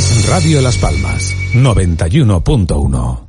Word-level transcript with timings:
Es 0.00 0.26
Radio 0.28 0.62
Las 0.62 0.78
Palmas 0.78 1.36
91.1. 1.52 3.28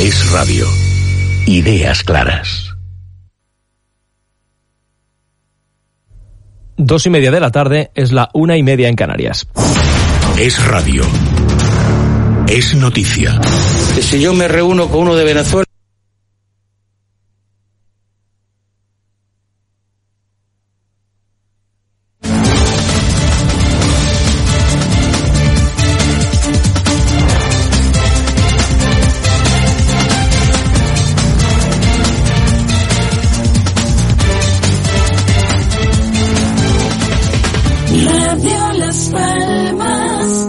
Es 0.00 0.32
radio. 0.32 0.66
Ideas 1.46 2.02
claras. 2.02 2.74
Dos 6.76 7.06
y 7.06 7.10
media 7.10 7.30
de 7.30 7.38
la 7.38 7.52
tarde 7.52 7.92
es 7.94 8.10
la 8.10 8.30
una 8.34 8.56
y 8.56 8.64
media 8.64 8.88
en 8.88 8.96
Canarias. 8.96 9.46
Es 10.40 10.60
radio. 10.66 11.04
Es 12.48 12.74
noticia. 12.74 13.40
Si 14.00 14.20
yo 14.20 14.34
me 14.34 14.48
reúno 14.48 14.88
con 14.88 15.02
uno 15.02 15.14
de 15.14 15.22
Venezuela. 15.22 15.68
Radio 38.38 38.72
Las 38.78 39.08
Palmas. 39.08 40.48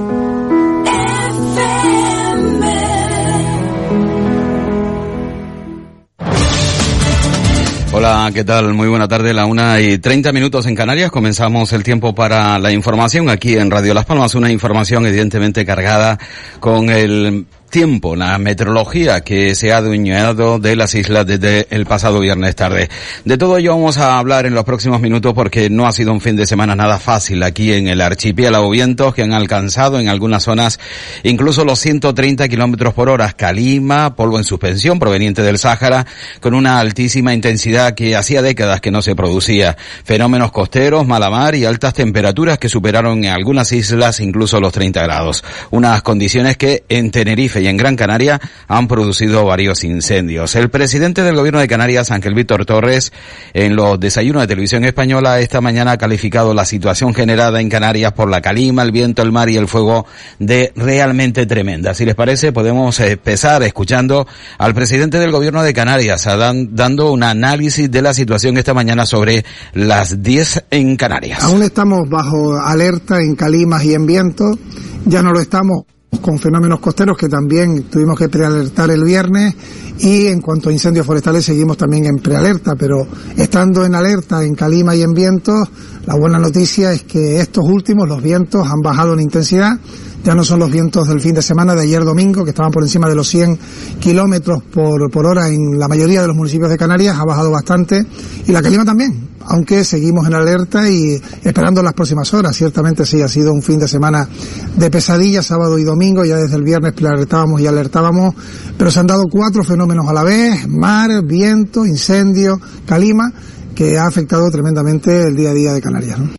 Hola, 7.91 8.31
¿qué 8.31 8.43
tal? 8.43 8.75
Muy 8.75 8.87
buena 8.87 9.07
tarde, 9.07 9.33
la 9.33 9.45
una 9.47 9.81
y 9.81 9.97
treinta 9.97 10.31
minutos 10.31 10.67
en 10.67 10.75
Canarias. 10.75 11.09
Comenzamos 11.09 11.73
el 11.73 11.83
tiempo 11.83 12.13
para 12.13 12.59
la 12.59 12.71
información 12.71 13.27
aquí 13.27 13.55
en 13.57 13.71
Radio 13.71 13.95
Las 13.95 14.05
Palmas. 14.05 14.35
Una 14.35 14.51
información 14.51 15.07
evidentemente 15.07 15.65
cargada 15.65 16.19
con 16.59 16.91
el 16.91 17.47
tiempo, 17.69 18.15
la 18.15 18.37
meteorología 18.37 19.21
que 19.21 19.55
se 19.55 19.71
ha 19.71 19.77
adueñado 19.77 20.59
de 20.59 20.75
las 20.75 20.95
islas 20.95 21.25
desde 21.25 21.67
el 21.69 21.85
pasado 21.85 22.19
viernes 22.19 22.55
tarde. 22.55 22.89
De 23.25 23.37
todo 23.37 23.57
ello 23.57 23.75
vamos 23.75 23.97
a 23.97 24.17
hablar 24.17 24.45
en 24.45 24.53
los 24.53 24.65
próximos 24.65 24.99
minutos 25.01 25.33
porque 25.33 25.69
no 25.69 25.87
ha 25.87 25.91
sido 25.91 26.11
un 26.11 26.21
fin 26.21 26.35
de 26.35 26.47
semana 26.47 26.75
nada 26.75 26.99
fácil 26.99 27.43
aquí 27.43 27.73
en 27.73 27.87
el 27.87 28.01
archipiélago. 28.01 28.69
Vientos 28.69 29.13
que 29.13 29.23
han 29.23 29.33
alcanzado 29.33 29.99
en 29.99 30.09
algunas 30.09 30.43
zonas 30.43 30.79
incluso 31.23 31.63
los 31.65 31.79
130 31.79 32.47
kilómetros 32.49 32.93
por 32.93 33.09
hora. 33.09 33.31
Calima, 33.33 34.15
polvo 34.15 34.37
en 34.37 34.43
suspensión 34.43 34.99
proveniente 34.99 35.41
del 35.41 35.57
Sáhara 35.57 36.05
con 36.39 36.53
una 36.53 36.79
altísima 36.79 37.33
intensidad 37.33 37.93
que 37.93 38.15
hacía 38.15 38.41
décadas 38.41 38.81
que 38.81 38.91
no 38.91 39.01
se 39.01 39.15
producía. 39.15 39.77
Fenómenos 40.03 40.51
costeros, 40.51 41.05
malamar 41.05 41.55
y 41.55 41.65
altas 41.65 41.93
temperaturas 41.93 42.57
que 42.57 42.69
superaron 42.69 43.23
en 43.23 43.31
algunas 43.31 43.71
islas 43.71 44.19
incluso 44.19 44.59
los 44.59 44.73
30 44.73 45.01
grados. 45.03 45.43
Unas 45.71 46.01
condiciones 46.01 46.57
que 46.57 46.83
en 46.89 47.11
Tenerife 47.11 47.58
y 47.59 47.67
en 47.67 47.77
Gran 47.77 47.95
Canaria 47.95 48.39
han 48.67 48.87
producido 48.87 49.45
varios 49.45 49.83
incendios. 49.83 50.55
El 50.55 50.69
presidente 50.69 51.23
del 51.23 51.35
gobierno 51.35 51.59
de 51.59 51.67
Canarias, 51.67 52.11
Ángel 52.11 52.33
Víctor 52.33 52.65
Torres, 52.65 53.11
en 53.53 53.75
los 53.75 53.99
desayunos 53.99 54.43
de 54.43 54.47
televisión 54.47 54.85
española 54.85 55.39
esta 55.39 55.61
mañana 55.61 55.91
ha 55.91 55.97
calificado 55.97 56.53
la 56.53 56.65
situación 56.65 57.13
generada 57.13 57.61
en 57.61 57.69
Canarias 57.69 58.13
por 58.13 58.29
la 58.29 58.41
calima, 58.41 58.83
el 58.83 58.91
viento, 58.91 59.21
el 59.21 59.31
mar 59.31 59.49
y 59.49 59.57
el 59.57 59.67
fuego 59.67 60.05
de 60.39 60.71
realmente 60.75 61.45
tremenda. 61.45 61.93
Si 61.93 62.05
les 62.05 62.15
parece, 62.15 62.51
podemos 62.51 62.99
empezar 62.99 63.63
escuchando 63.63 64.27
al 64.57 64.73
presidente 64.73 65.19
del 65.19 65.31
gobierno 65.31 65.63
de 65.63 65.73
Canarias 65.73 66.27
dando 66.69 67.11
un 67.11 67.23
análisis 67.23 67.89
de 67.89 68.01
la 68.01 68.13
situación 68.13 68.57
esta 68.57 68.73
mañana 68.73 69.05
sobre 69.05 69.43
las 69.73 70.21
10 70.21 70.65
en 70.71 70.95
Canarias. 70.95 71.43
Aún 71.43 71.63
estamos 71.63 72.09
bajo 72.09 72.59
alerta 72.59 73.21
en 73.21 73.35
calimas 73.35 73.83
y 73.83 73.93
en 73.93 74.05
viento, 74.05 74.57
ya 75.05 75.21
no 75.21 75.31
lo 75.31 75.39
estamos 75.39 75.83
con 76.21 76.39
fenómenos 76.39 76.79
costeros 76.79 77.17
que 77.17 77.29
también 77.29 77.83
tuvimos 77.83 78.17
que 78.17 78.29
prealertar 78.29 78.89
el 78.89 79.03
viernes 79.03 79.55
y 79.99 80.27
en 80.27 80.41
cuanto 80.41 80.69
a 80.69 80.73
incendios 80.73 81.05
forestales 81.05 81.45
seguimos 81.45 81.77
también 81.77 82.05
en 82.05 82.17
prealerta, 82.17 82.75
pero 82.75 83.07
estando 83.37 83.85
en 83.85 83.93
alerta 83.93 84.43
en 84.43 84.55
calima 84.55 84.95
y 84.95 85.03
en 85.03 85.13
vientos, 85.13 85.69
la 86.05 86.15
buena 86.15 86.39
noticia 86.39 86.91
es 86.91 87.03
que 87.03 87.39
estos 87.39 87.63
últimos, 87.63 88.07
los 88.07 88.23
vientos, 88.23 88.67
han 88.67 88.81
bajado 88.81 89.13
en 89.13 89.19
intensidad, 89.19 89.77
ya 90.23 90.35
no 90.35 90.43
son 90.43 90.59
los 90.59 90.71
vientos 90.71 91.07
del 91.07 91.21
fin 91.21 91.33
de 91.33 91.41
semana 91.41 91.75
de 91.75 91.83
ayer 91.83 92.03
domingo, 92.03 92.43
que 92.43 92.51
estaban 92.51 92.71
por 92.71 92.83
encima 92.83 93.07
de 93.07 93.15
los 93.15 93.27
100 93.29 93.57
kilómetros 93.99 94.63
por, 94.63 95.09
por 95.09 95.25
hora 95.25 95.47
en 95.47 95.79
la 95.79 95.87
mayoría 95.87 96.21
de 96.21 96.27
los 96.27 96.35
municipios 96.35 96.69
de 96.69 96.77
Canarias, 96.77 97.17
ha 97.17 97.25
bajado 97.25 97.51
bastante, 97.51 98.05
y 98.45 98.51
la 98.51 98.61
calima 98.61 98.83
también, 98.83 99.29
aunque 99.45 99.83
seguimos 99.83 100.27
en 100.27 100.33
alerta 100.33 100.89
y 100.89 101.21
esperando 101.43 101.81
las 101.81 101.93
próximas 101.93 102.33
horas. 102.33 102.55
Ciertamente 102.55 103.05
sí, 103.05 103.21
ha 103.21 103.27
sido 103.27 103.53
un 103.53 103.61
fin 103.61 103.79
de 103.79 103.87
semana 103.87 104.27
de 104.75 104.91
pesadilla, 104.91 105.41
sábado 105.41 105.77
y 105.79 105.83
domingo, 105.83 106.25
ya 106.25 106.37
desde 106.37 106.55
el 106.55 106.63
viernes 106.63 106.93
alertábamos 106.99 107.61
y 107.61 107.67
alertábamos, 107.67 108.35
pero 108.77 108.91
se 108.91 108.99
han 108.99 109.07
dado 109.07 109.25
cuatro 109.29 109.63
fenómenos 109.63 110.07
a 110.07 110.13
la 110.13 110.23
vez, 110.23 110.67
mar, 110.67 111.23
viento, 111.23 111.85
incendio, 111.85 112.59
calima, 112.85 113.31
que 113.73 113.97
ha 113.97 114.05
afectado 114.05 114.49
tremendamente 114.51 115.23
el 115.23 115.35
día 115.35 115.51
a 115.51 115.53
día 115.53 115.73
de 115.73 115.81
Canarias. 115.81 116.38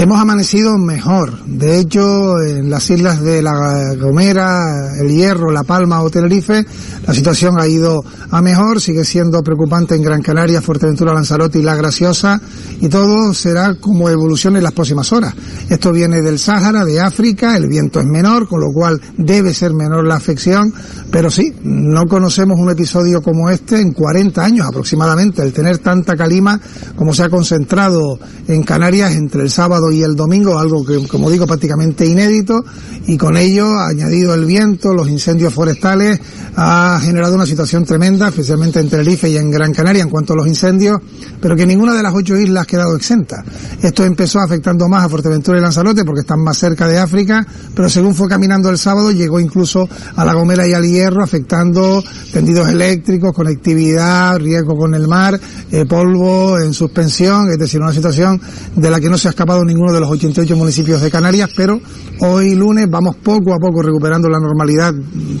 Hemos 0.00 0.18
amanecido 0.18 0.78
mejor. 0.78 1.44
De 1.44 1.78
hecho, 1.78 2.40
en 2.40 2.70
las 2.70 2.88
islas 2.88 3.20
de 3.22 3.42
La 3.42 3.94
Gomera, 4.00 4.96
El 4.98 5.10
Hierro, 5.10 5.50
La 5.50 5.62
Palma 5.62 6.00
o 6.00 6.08
Tenerife, 6.08 6.64
la 7.06 7.12
situación 7.12 7.60
ha 7.60 7.68
ido 7.68 8.02
a 8.30 8.40
mejor. 8.40 8.80
Sigue 8.80 9.04
siendo 9.04 9.42
preocupante 9.42 9.94
en 9.94 10.02
Gran 10.02 10.22
Canaria, 10.22 10.62
Fuerteventura, 10.62 11.12
Lanzarote 11.12 11.58
y 11.58 11.62
La 11.62 11.76
Graciosa. 11.76 12.40
Y 12.80 12.88
todo 12.88 13.34
será 13.34 13.74
como 13.74 14.08
evolucione 14.08 14.56
en 14.56 14.64
las 14.64 14.72
próximas 14.72 15.12
horas. 15.12 15.34
Esto 15.68 15.92
viene 15.92 16.22
del 16.22 16.38
Sáhara, 16.38 16.86
de 16.86 16.98
África. 16.98 17.54
El 17.54 17.68
viento 17.68 18.00
es 18.00 18.06
menor, 18.06 18.48
con 18.48 18.60
lo 18.60 18.72
cual 18.72 18.98
debe 19.18 19.52
ser 19.52 19.74
menor 19.74 20.06
la 20.06 20.14
afección. 20.14 20.72
Pero 21.10 21.30
sí, 21.30 21.54
no 21.62 22.06
conocemos 22.06 22.58
un 22.58 22.70
episodio 22.70 23.20
como 23.20 23.50
este 23.50 23.78
en 23.78 23.92
40 23.92 24.42
años 24.42 24.66
aproximadamente. 24.66 25.42
El 25.42 25.52
tener 25.52 25.76
tanta 25.76 26.16
calima 26.16 26.58
como 26.96 27.12
se 27.12 27.22
ha 27.22 27.28
concentrado 27.28 28.18
en 28.48 28.62
Canarias 28.62 29.14
entre 29.14 29.42
el 29.42 29.50
sábado 29.50 29.89
y 29.90 30.02
el 30.02 30.16
domingo, 30.16 30.58
algo 30.58 30.84
que, 30.84 31.06
como 31.06 31.30
digo, 31.30 31.46
prácticamente 31.46 32.06
inédito, 32.06 32.64
y 33.06 33.16
con 33.16 33.36
ello, 33.36 33.78
añadido 33.78 34.34
el 34.34 34.44
viento, 34.44 34.92
los 34.92 35.08
incendios 35.08 35.52
forestales, 35.52 36.20
ha 36.56 37.00
generado 37.02 37.34
una 37.34 37.46
situación 37.46 37.84
tremenda, 37.84 38.28
especialmente 38.28 38.80
en 38.80 38.88
Tenerife 38.88 39.28
y 39.28 39.36
en 39.36 39.50
Gran 39.50 39.72
Canaria 39.72 40.02
en 40.02 40.10
cuanto 40.10 40.32
a 40.32 40.36
los 40.36 40.46
incendios, 40.46 41.00
pero 41.40 41.56
que 41.56 41.66
ninguna 41.66 41.94
de 41.94 42.02
las 42.02 42.14
ocho 42.14 42.36
islas 42.36 42.64
ha 42.64 42.66
quedado 42.66 42.96
exenta. 42.96 43.44
Esto 43.82 44.04
empezó 44.04 44.40
afectando 44.40 44.88
más 44.88 45.04
a 45.04 45.08
Fuerteventura 45.08 45.58
y 45.58 45.60
Lanzarote 45.62 46.04
porque 46.04 46.20
están 46.20 46.40
más 46.40 46.58
cerca 46.58 46.86
de 46.86 46.98
África, 46.98 47.46
pero 47.74 47.88
según 47.88 48.14
fue 48.14 48.28
caminando 48.28 48.68
el 48.68 48.78
sábado, 48.78 49.10
llegó 49.10 49.40
incluso 49.40 49.88
a 50.16 50.24
La 50.24 50.34
Gomera 50.34 50.66
y 50.66 50.72
al 50.72 50.84
Hierro, 50.84 51.22
afectando 51.22 52.02
tendidos 52.32 52.68
eléctricos, 52.68 53.32
conectividad, 53.32 54.38
riesgo 54.38 54.76
con 54.76 54.94
el 54.94 55.08
mar, 55.08 55.40
eh, 55.70 55.86
polvo 55.86 56.58
en 56.58 56.74
suspensión, 56.74 57.50
es 57.50 57.58
decir, 57.58 57.80
una 57.80 57.92
situación 57.92 58.40
de 58.76 58.90
la 58.90 59.00
que 59.00 59.08
no 59.08 59.18
se 59.18 59.28
ha 59.28 59.30
escapado 59.30 59.64
ninguno 59.80 59.94
de 59.94 60.00
los 60.00 60.10
88 60.10 60.56
municipios 60.56 61.00
de 61.00 61.10
Canarias, 61.10 61.48
pero 61.56 61.80
hoy 62.18 62.54
lunes 62.54 62.86
vamos 62.90 63.16
poco 63.16 63.54
a 63.54 63.58
poco 63.58 63.80
recuperando 63.80 64.28
la 64.28 64.38
normalidad, 64.38 64.92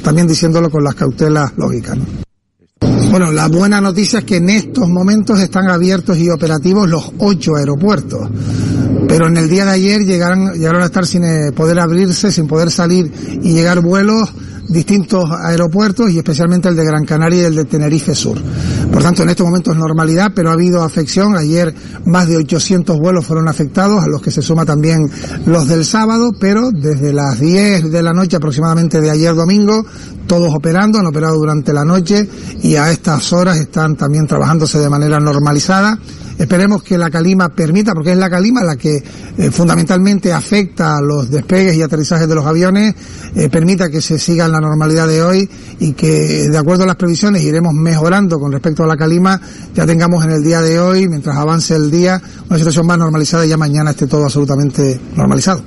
también 0.02 0.26
diciéndolo 0.26 0.70
con 0.70 0.82
las 0.82 0.94
cautelas 0.94 1.52
lógicas. 1.58 1.98
¿no? 1.98 2.04
Bueno, 3.10 3.30
la 3.32 3.48
buena 3.48 3.82
noticia 3.82 4.20
es 4.20 4.24
que 4.24 4.36
en 4.36 4.48
estos 4.48 4.88
momentos 4.88 5.40
están 5.40 5.68
abiertos 5.68 6.16
y 6.16 6.30
operativos 6.30 6.88
los 6.88 7.12
ocho 7.18 7.56
aeropuertos. 7.56 8.30
Pero 9.06 9.26
en 9.26 9.36
el 9.36 9.50
día 9.50 9.66
de 9.66 9.72
ayer 9.72 10.06
llegaron, 10.06 10.54
llegaron 10.54 10.80
a 10.82 10.86
estar 10.86 11.04
sin 11.04 11.24
eh, 11.24 11.52
poder 11.52 11.78
abrirse, 11.78 12.32
sin 12.32 12.46
poder 12.46 12.70
salir 12.70 13.12
y 13.42 13.52
llegar 13.52 13.82
vuelos 13.82 14.32
distintos 14.70 15.28
aeropuertos 15.30 16.10
y 16.10 16.18
especialmente 16.18 16.68
el 16.68 16.76
de 16.76 16.84
Gran 16.84 17.04
Canaria 17.04 17.42
y 17.42 17.44
el 17.46 17.56
de 17.56 17.64
Tenerife 17.64 18.14
Sur. 18.14 18.38
Por 18.92 19.02
tanto, 19.02 19.22
en 19.22 19.30
estos 19.30 19.46
momentos 19.46 19.76
normalidad, 19.76 20.32
pero 20.34 20.50
ha 20.50 20.54
habido 20.54 20.82
afección. 20.82 21.36
Ayer 21.36 21.74
más 22.06 22.28
de 22.28 22.36
800 22.36 22.98
vuelos 22.98 23.26
fueron 23.26 23.48
afectados, 23.48 24.02
a 24.02 24.08
los 24.08 24.22
que 24.22 24.30
se 24.30 24.42
suma 24.42 24.64
también 24.64 25.00
los 25.46 25.68
del 25.68 25.84
sábado, 25.84 26.30
pero 26.38 26.70
desde 26.70 27.12
las 27.12 27.40
10 27.40 27.90
de 27.90 28.02
la 28.02 28.12
noche 28.12 28.36
aproximadamente 28.36 29.00
de 29.00 29.10
ayer 29.10 29.34
domingo, 29.34 29.84
todos 30.26 30.54
operando, 30.54 30.98
han 30.98 31.06
operado 31.06 31.36
durante 31.36 31.72
la 31.72 31.84
noche 31.84 32.28
y 32.62 32.76
a 32.76 32.90
estas 32.90 33.32
horas 33.32 33.58
están 33.58 33.96
también 33.96 34.26
trabajándose 34.26 34.78
de 34.78 34.88
manera 34.88 35.18
normalizada. 35.18 35.98
Esperemos 36.40 36.82
que 36.82 36.96
la 36.96 37.10
calima 37.10 37.50
permita, 37.50 37.92
porque 37.92 38.12
es 38.12 38.16
la 38.16 38.30
calima 38.30 38.64
la 38.64 38.76
que 38.76 38.96
eh, 38.96 39.50
fundamentalmente 39.50 40.32
afecta 40.32 40.96
a 40.96 41.02
los 41.02 41.30
despegues 41.30 41.76
y 41.76 41.82
aterrizajes 41.82 42.26
de 42.26 42.34
los 42.34 42.46
aviones, 42.46 42.94
eh, 43.34 43.50
permita 43.50 43.90
que 43.90 44.00
se 44.00 44.18
siga 44.18 44.46
en 44.46 44.52
la 44.52 44.60
normalidad 44.60 45.06
de 45.06 45.22
hoy 45.22 45.50
y 45.80 45.92
que, 45.92 46.48
de 46.48 46.56
acuerdo 46.56 46.84
a 46.84 46.86
las 46.86 46.96
previsiones, 46.96 47.42
iremos 47.42 47.74
mejorando 47.74 48.38
con 48.38 48.52
respecto 48.52 48.84
a 48.84 48.86
la 48.86 48.96
calima, 48.96 49.38
ya 49.74 49.84
tengamos 49.84 50.24
en 50.24 50.30
el 50.30 50.42
día 50.42 50.62
de 50.62 50.80
hoy, 50.80 51.08
mientras 51.08 51.36
avance 51.36 51.76
el 51.76 51.90
día, 51.90 52.22
una 52.48 52.58
situación 52.58 52.86
más 52.86 52.96
normalizada 52.96 53.44
y 53.44 53.50
ya 53.50 53.58
mañana 53.58 53.90
esté 53.90 54.06
todo 54.06 54.24
absolutamente 54.24 54.98
normalizado. 55.16 55.62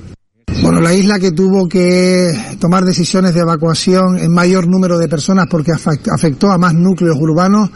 Bueno, 0.63 0.79
la 0.81 0.93
isla 0.93 1.19
que 1.19 1.31
tuvo 1.31 1.67
que 1.67 2.33
tomar 2.59 2.83
decisiones 2.83 3.33
de 3.33 3.41
evacuación 3.41 4.17
en 4.17 4.31
mayor 4.31 4.67
número 4.67 4.97
de 4.97 5.07
personas 5.07 5.45
porque 5.49 5.71
afectó 5.71 6.51
a 6.51 6.57
más 6.57 6.73
núcleos 6.73 7.17
urbanos 7.19 7.69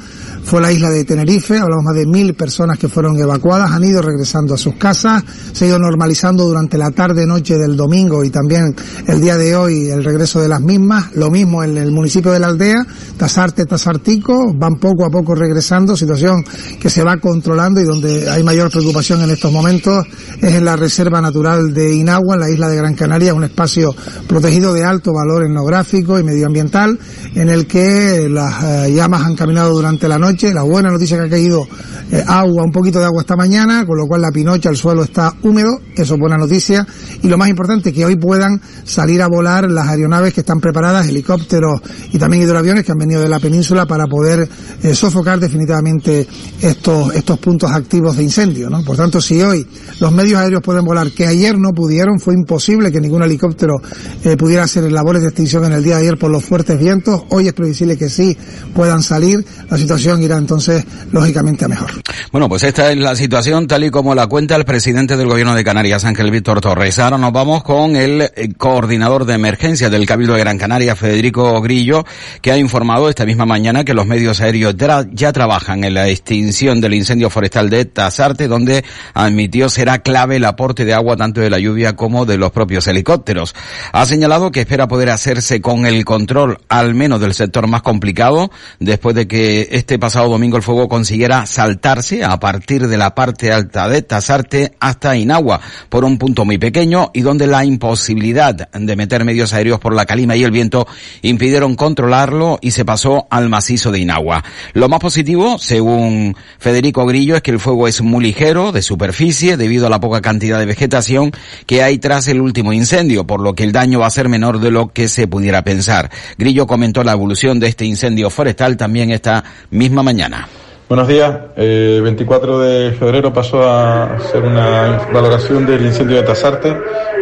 fue 0.47 0.61
la 0.61 0.71
isla 0.71 0.89
de 0.89 1.03
Tenerife, 1.03 1.57
hablamos 1.57 1.83
más 1.83 1.95
de 1.95 2.05
mil 2.05 2.33
personas 2.33 2.79
que 2.79 2.87
fueron 2.87 3.19
evacuadas, 3.19 3.69
han 3.69 3.83
ido 3.83 4.01
regresando 4.01 4.53
a 4.53 4.57
sus 4.57 4.75
casas, 4.75 5.21
se 5.51 5.65
ha 5.65 5.67
ido 5.67 5.77
normalizando 5.77 6.45
durante 6.45 6.77
la 6.77 6.89
tarde, 6.91 7.27
noche 7.27 7.57
del 7.57 7.75
domingo 7.75 8.23
y 8.23 8.29
también 8.29 8.73
el 9.07 9.19
día 9.19 9.35
de 9.35 9.57
hoy 9.57 9.89
el 9.89 10.05
regreso 10.05 10.39
de 10.39 10.47
las 10.47 10.61
mismas, 10.61 11.13
lo 11.15 11.29
mismo 11.29 11.65
en 11.65 11.75
el 11.75 11.91
municipio 11.91 12.31
de 12.31 12.39
la 12.39 12.47
aldea, 12.47 12.77
Tasarte, 13.17 13.65
Tasartico, 13.65 14.53
van 14.53 14.75
poco 14.75 15.05
a 15.05 15.09
poco 15.09 15.35
regresando, 15.35 15.97
situación 15.97 16.45
que 16.79 16.89
se 16.89 17.03
va 17.03 17.17
controlando 17.17 17.81
y 17.81 17.83
donde 17.83 18.29
hay 18.29 18.41
mayor 18.41 18.71
preocupación 18.71 19.21
en 19.23 19.31
estos 19.31 19.51
momentos 19.51 20.05
es 20.41 20.53
en 20.53 20.63
la 20.63 20.77
Reserva 20.77 21.19
Natural 21.19 21.73
de 21.73 21.93
Inagua, 21.93 22.35
en 22.35 22.39
la 22.39 22.49
isla 22.49 22.69
de 22.69 22.77
Gran 22.77 22.93
Canaria, 22.93 23.33
un 23.33 23.43
espacio 23.43 23.93
protegido 24.29 24.73
de 24.73 24.85
alto 24.85 25.11
valor 25.11 25.43
etnográfico 25.43 26.17
y 26.17 26.23
medioambiental, 26.23 26.97
en 27.35 27.49
el 27.49 27.67
que 27.67 28.29
las 28.29 28.63
eh, 28.63 28.93
llamas 28.93 29.23
han 29.23 29.35
caminado 29.35 29.73
durante 29.73 30.07
la 30.07 30.17
noche 30.17 30.36
la 30.45 30.63
buena 30.63 30.91
noticia 30.91 31.17
que 31.17 31.23
ha 31.23 31.29
caído 31.29 31.67
eh, 32.11 32.23
agua, 32.25 32.63
un 32.63 32.71
poquito 32.71 32.99
de 32.99 33.05
agua 33.05 33.21
esta 33.21 33.35
mañana, 33.35 33.85
con 33.85 33.97
lo 33.97 34.05
cual 34.07 34.21
la 34.21 34.31
pinocha, 34.31 34.69
el 34.69 34.77
suelo 34.77 35.03
está 35.03 35.33
húmedo, 35.43 35.81
eso 35.95 36.13
es 36.13 36.19
buena 36.19 36.37
noticia. 36.37 36.85
Y 37.21 37.27
lo 37.27 37.37
más 37.37 37.49
importante, 37.49 37.91
que 37.91 38.05
hoy 38.05 38.15
puedan 38.15 38.61
salir 38.85 39.21
a 39.21 39.27
volar 39.27 39.69
las 39.69 39.87
aeronaves 39.87 40.33
que 40.33 40.41
están 40.41 40.59
preparadas, 40.61 41.07
helicópteros 41.07 41.81
y 42.11 42.17
también 42.17 42.43
hidroaviones 42.43 42.85
que 42.85 42.91
han 42.91 42.97
venido 42.97 43.21
de 43.21 43.29
la 43.29 43.39
península 43.39 43.85
para 43.85 44.05
poder 44.05 44.47
eh, 44.83 44.95
sofocar 44.95 45.39
definitivamente 45.39 46.27
estos, 46.61 47.13
estos 47.15 47.39
puntos 47.39 47.71
activos 47.71 48.17
de 48.17 48.23
incendio, 48.23 48.69
¿no? 48.69 48.83
Por 48.83 48.95
tanto, 48.95 49.19
si 49.19 49.41
hoy 49.41 49.67
los 49.99 50.11
medios 50.11 50.39
aéreos 50.39 50.61
pueden 50.61 50.85
volar, 50.85 51.11
que 51.11 51.25
ayer 51.25 51.57
no 51.57 51.73
pudieron, 51.73 52.19
fue 52.19 52.35
imposible 52.35 52.91
que 52.91 53.01
ningún 53.01 53.23
helicóptero 53.23 53.81
eh, 54.23 54.37
pudiera 54.37 54.63
hacer 54.63 54.89
labores 54.91 55.23
de 55.23 55.29
extinción 55.29 55.65
en 55.65 55.73
el 55.73 55.83
día 55.83 55.95
de 55.95 56.03
ayer 56.03 56.17
por 56.17 56.31
los 56.31 56.45
fuertes 56.45 56.79
vientos, 56.79 57.23
hoy 57.29 57.47
es 57.47 57.53
previsible 57.53 57.97
que 57.97 58.09
sí 58.09 58.37
puedan 58.73 59.01
salir, 59.01 59.45
la 59.69 59.77
situación 59.77 60.21
irá 60.27 60.37
entonces 60.37 60.85
lógicamente 61.11 61.65
a 61.65 61.67
mejor. 61.67 61.91
Bueno, 62.31 62.47
pues 62.49 62.63
esta 62.63 62.91
es 62.91 62.97
la 62.97 63.15
situación 63.15 63.67
tal 63.67 63.83
y 63.83 63.89
como 63.89 64.13
la 64.13 64.27
cuenta 64.27 64.55
el 64.55 64.65
presidente 64.65 65.17
del 65.17 65.27
gobierno 65.27 65.55
de 65.55 65.63
Canarias, 65.63 66.05
Ángel 66.05 66.31
Víctor 66.31 66.61
Torres. 66.61 66.99
Ahora 66.99 67.17
nos 67.17 67.31
vamos 67.33 67.63
con 67.63 67.95
el 67.95 68.21
eh, 68.21 68.53
coordinador 68.57 69.25
de 69.25 69.33
emergencia 69.33 69.89
del 69.89 70.05
Cabildo 70.05 70.33
de 70.33 70.39
Gran 70.39 70.57
Canaria, 70.57 70.95
Federico 70.95 71.59
Grillo, 71.61 72.05
que 72.41 72.51
ha 72.51 72.57
informado 72.57 73.09
esta 73.09 73.25
misma 73.25 73.45
mañana 73.45 73.83
que 73.83 73.93
los 73.93 74.05
medios 74.05 74.41
aéreos 74.41 74.75
ya 75.11 75.33
trabajan 75.33 75.83
en 75.83 75.93
la 75.93 76.07
extinción 76.09 76.81
del 76.81 76.93
incendio 76.93 77.29
forestal 77.29 77.69
de 77.69 77.85
Tasarte, 77.85 78.47
donde 78.47 78.83
admitió 79.13 79.69
será 79.69 79.99
clave 79.99 80.37
el 80.37 80.45
aporte 80.45 80.85
de 80.85 80.93
agua 80.93 81.15
tanto 81.15 81.41
de 81.41 81.49
la 81.49 81.59
lluvia 81.59 81.95
como 81.95 82.25
de 82.25 82.37
los 82.37 82.51
propios 82.51 82.87
helicópteros. 82.87 83.55
Ha 83.91 84.05
señalado 84.05 84.51
que 84.51 84.61
espera 84.61 84.87
poder 84.87 85.09
hacerse 85.09 85.61
con 85.61 85.85
el 85.85 86.03
control 86.05 86.59
al 86.69 86.93
menos 86.93 87.21
del 87.21 87.33
sector 87.33 87.67
más 87.67 87.81
complicado 87.81 88.51
después 88.79 89.15
de 89.15 89.27
que 89.27 89.69
este 89.71 89.99
pasado 90.07 90.29
domingo 90.29 90.55
el 90.55 90.63
fuego 90.63 90.87
consiguiera 90.87 91.45
saltarse 91.45 92.23
a 92.23 92.39
partir 92.39 92.87
de 92.87 92.95
la 92.95 93.13
parte 93.13 93.51
alta 93.51 93.89
de 93.89 94.01
Tasarte 94.01 94.71
hasta 94.79 95.17
Inagua 95.17 95.59
por 95.89 96.05
un 96.05 96.17
punto 96.17 96.45
muy 96.45 96.57
pequeño 96.57 97.11
y 97.13 97.23
donde 97.23 97.45
la 97.45 97.65
imposibilidad 97.65 98.69
de 98.71 98.95
meter 98.95 99.25
medios 99.25 99.51
aéreos 99.51 99.81
por 99.81 99.93
la 99.93 100.05
calima 100.05 100.37
y 100.37 100.45
el 100.45 100.51
viento 100.51 100.87
impidieron 101.23 101.75
controlarlo 101.75 102.57
y 102.61 102.71
se 102.71 102.85
pasó 102.85 103.27
al 103.29 103.49
macizo 103.49 103.91
de 103.91 103.99
Inagua. 103.99 104.45
Lo 104.71 104.87
más 104.87 105.01
positivo, 105.01 105.57
según 105.57 106.37
Federico 106.57 107.05
Grillo, 107.05 107.35
es 107.35 107.41
que 107.41 107.51
el 107.51 107.59
fuego 107.59 107.89
es 107.89 108.01
muy 108.01 108.23
ligero 108.23 108.71
de 108.71 108.81
superficie 108.81 109.57
debido 109.57 109.87
a 109.87 109.89
la 109.89 109.99
poca 109.99 110.21
cantidad 110.21 110.57
de 110.57 110.67
vegetación 110.67 111.33
que 111.65 111.83
hay 111.83 111.97
tras 111.97 112.29
el 112.29 112.39
último 112.39 112.71
incendio, 112.71 113.27
por 113.27 113.41
lo 113.41 113.55
que 113.55 113.65
el 113.65 113.73
daño 113.73 113.99
va 113.99 114.07
a 114.07 114.11
ser 114.11 114.29
menor 114.29 114.61
de 114.61 114.71
lo 114.71 114.87
que 114.87 115.09
se 115.09 115.27
pudiera 115.27 115.65
pensar. 115.65 116.09
Grillo 116.37 116.65
comentó 116.65 117.03
la 117.03 117.11
evolución 117.11 117.59
de 117.59 117.67
este 117.67 117.83
incendio 117.83 118.29
forestal 118.29 118.77
también 118.77 119.11
esta 119.11 119.43
misma 119.69 119.96
mañana. 120.03 120.47
Buenos 120.89 121.07
días. 121.09 121.37
Eh, 121.57 121.99
24 122.01 122.59
de 122.59 122.91
febrero 122.93 123.33
pasó 123.33 123.69
a 123.69 124.17
ser 124.31 124.43
una 124.43 125.01
valoración 125.11 125.65
del 125.65 125.85
incendio 125.85 126.15
de 126.15 126.23
Tasarte 126.23 126.77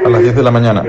a 0.05 0.09
las 0.09 0.21
10 0.21 0.35
de 0.35 0.43
la 0.43 0.51
mañana. 0.51 0.83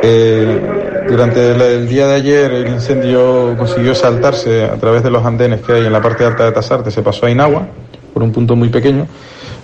Eh, 0.00 1.06
durante 1.08 1.50
el, 1.50 1.88
día 1.88 2.06
de 2.06 2.14
ayer 2.14 2.52
el 2.52 2.68
incendio 2.68 3.56
consiguió 3.58 3.96
saltarse 3.96 4.64
a 4.64 4.76
través 4.76 5.02
de 5.02 5.10
los 5.10 5.26
andenes 5.26 5.60
que 5.62 5.72
hay 5.72 5.86
en 5.86 5.92
la 5.92 6.00
parte 6.00 6.24
alta 6.24 6.44
de 6.44 6.52
Tasarte, 6.52 6.92
se 6.92 7.02
pasó 7.02 7.26
a 7.26 7.30
Inagua 7.30 7.66
por 8.14 8.22
un 8.22 8.30
punto 8.30 8.54
muy 8.54 8.68
pequeño. 8.68 9.08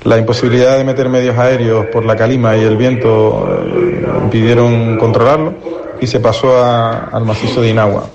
La 0.03 0.19
imposibilidad 0.19 0.77
de 0.77 0.85
meter 0.85 1.09
medios 1.09 1.39
aéreos 1.39 1.87
por 1.87 2.05
la 2.05 2.17
calima 2.17 2.57
y 2.57 2.63
el 2.63 2.77
viento 2.77 3.49
eh, 3.65 4.07
impidieron 4.25 4.99
controlarlo 4.99 5.55
y 6.01 6.07
se 6.09 6.19
pasó 6.19 6.65
al 6.65 7.25
macizo 7.25 7.63
de 7.63 7.71
Inagua. 7.71 8.09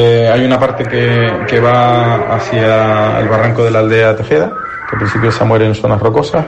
Eh, 0.00 0.30
hay 0.32 0.44
una 0.44 0.60
parte 0.60 0.84
que, 0.84 1.58
va 1.58 2.36
hacia 2.36 3.18
el 3.18 3.28
barranco 3.28 3.64
de 3.64 3.72
la 3.72 3.80
aldea 3.80 4.14
Tejeda, 4.14 4.46
que 4.88 4.94
al 4.94 4.98
principio 4.98 5.32
se 5.32 5.42
muere 5.42 5.66
en 5.66 5.74
zonas 5.74 6.00
rocosas, 6.00 6.44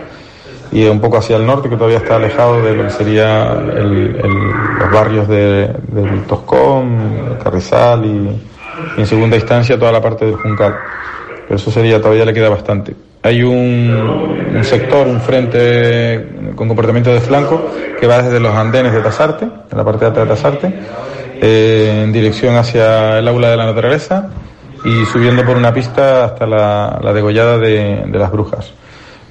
y 0.70 0.84
un 0.84 1.00
poco 1.00 1.16
hacia 1.16 1.36
el 1.36 1.44
norte, 1.44 1.68
que 1.68 1.74
todavía 1.74 1.98
está 1.98 2.14
alejado 2.14 2.62
de 2.62 2.76
lo 2.76 2.84
que 2.84 2.90
sería 2.90 3.54
los 3.54 4.92
barrios 4.92 5.26
de, 5.26 5.68
del 5.88 6.22
Toscón, 6.28 7.38
Carrizal 7.42 8.04
y, 8.04 8.40
en 8.96 9.06
segunda 9.06 9.34
instancia 9.34 9.76
toda 9.76 9.90
la 9.90 10.00
parte 10.00 10.26
del 10.26 10.36
Juncal. 10.36 10.76
Pero 11.48 11.56
eso 11.56 11.72
sería, 11.72 12.00
todavía 12.00 12.24
le 12.24 12.32
queda 12.32 12.50
bastante. 12.50 12.94
Hay 13.24 13.42
un, 13.42 14.54
un 14.54 14.64
sector, 14.64 15.08
un 15.08 15.20
frente 15.20 16.54
con 16.54 16.68
comportamiento 16.68 17.12
de 17.12 17.20
flanco 17.20 17.68
que 17.98 18.06
va 18.06 18.22
desde 18.22 18.38
los 18.38 18.54
andenes 18.54 18.92
de 18.92 19.00
Tasarte, 19.00 19.44
en 19.44 19.76
la 19.76 19.84
parte 19.84 20.04
alta 20.04 20.20
de 20.20 20.26
Tasarte, 20.26 20.72
eh, 21.40 22.02
en 22.04 22.12
dirección 22.12 22.54
hacia 22.56 23.18
el 23.18 23.26
aula 23.26 23.50
de 23.50 23.56
la 23.56 23.64
naturaleza 23.64 24.28
y 24.84 25.06
subiendo 25.06 25.44
por 25.44 25.56
una 25.56 25.72
pista 25.72 26.24
hasta 26.24 26.46
la, 26.46 27.00
la 27.02 27.12
degollada 27.12 27.56
de, 27.58 28.04
las 28.12 28.30
brujas. 28.30 28.72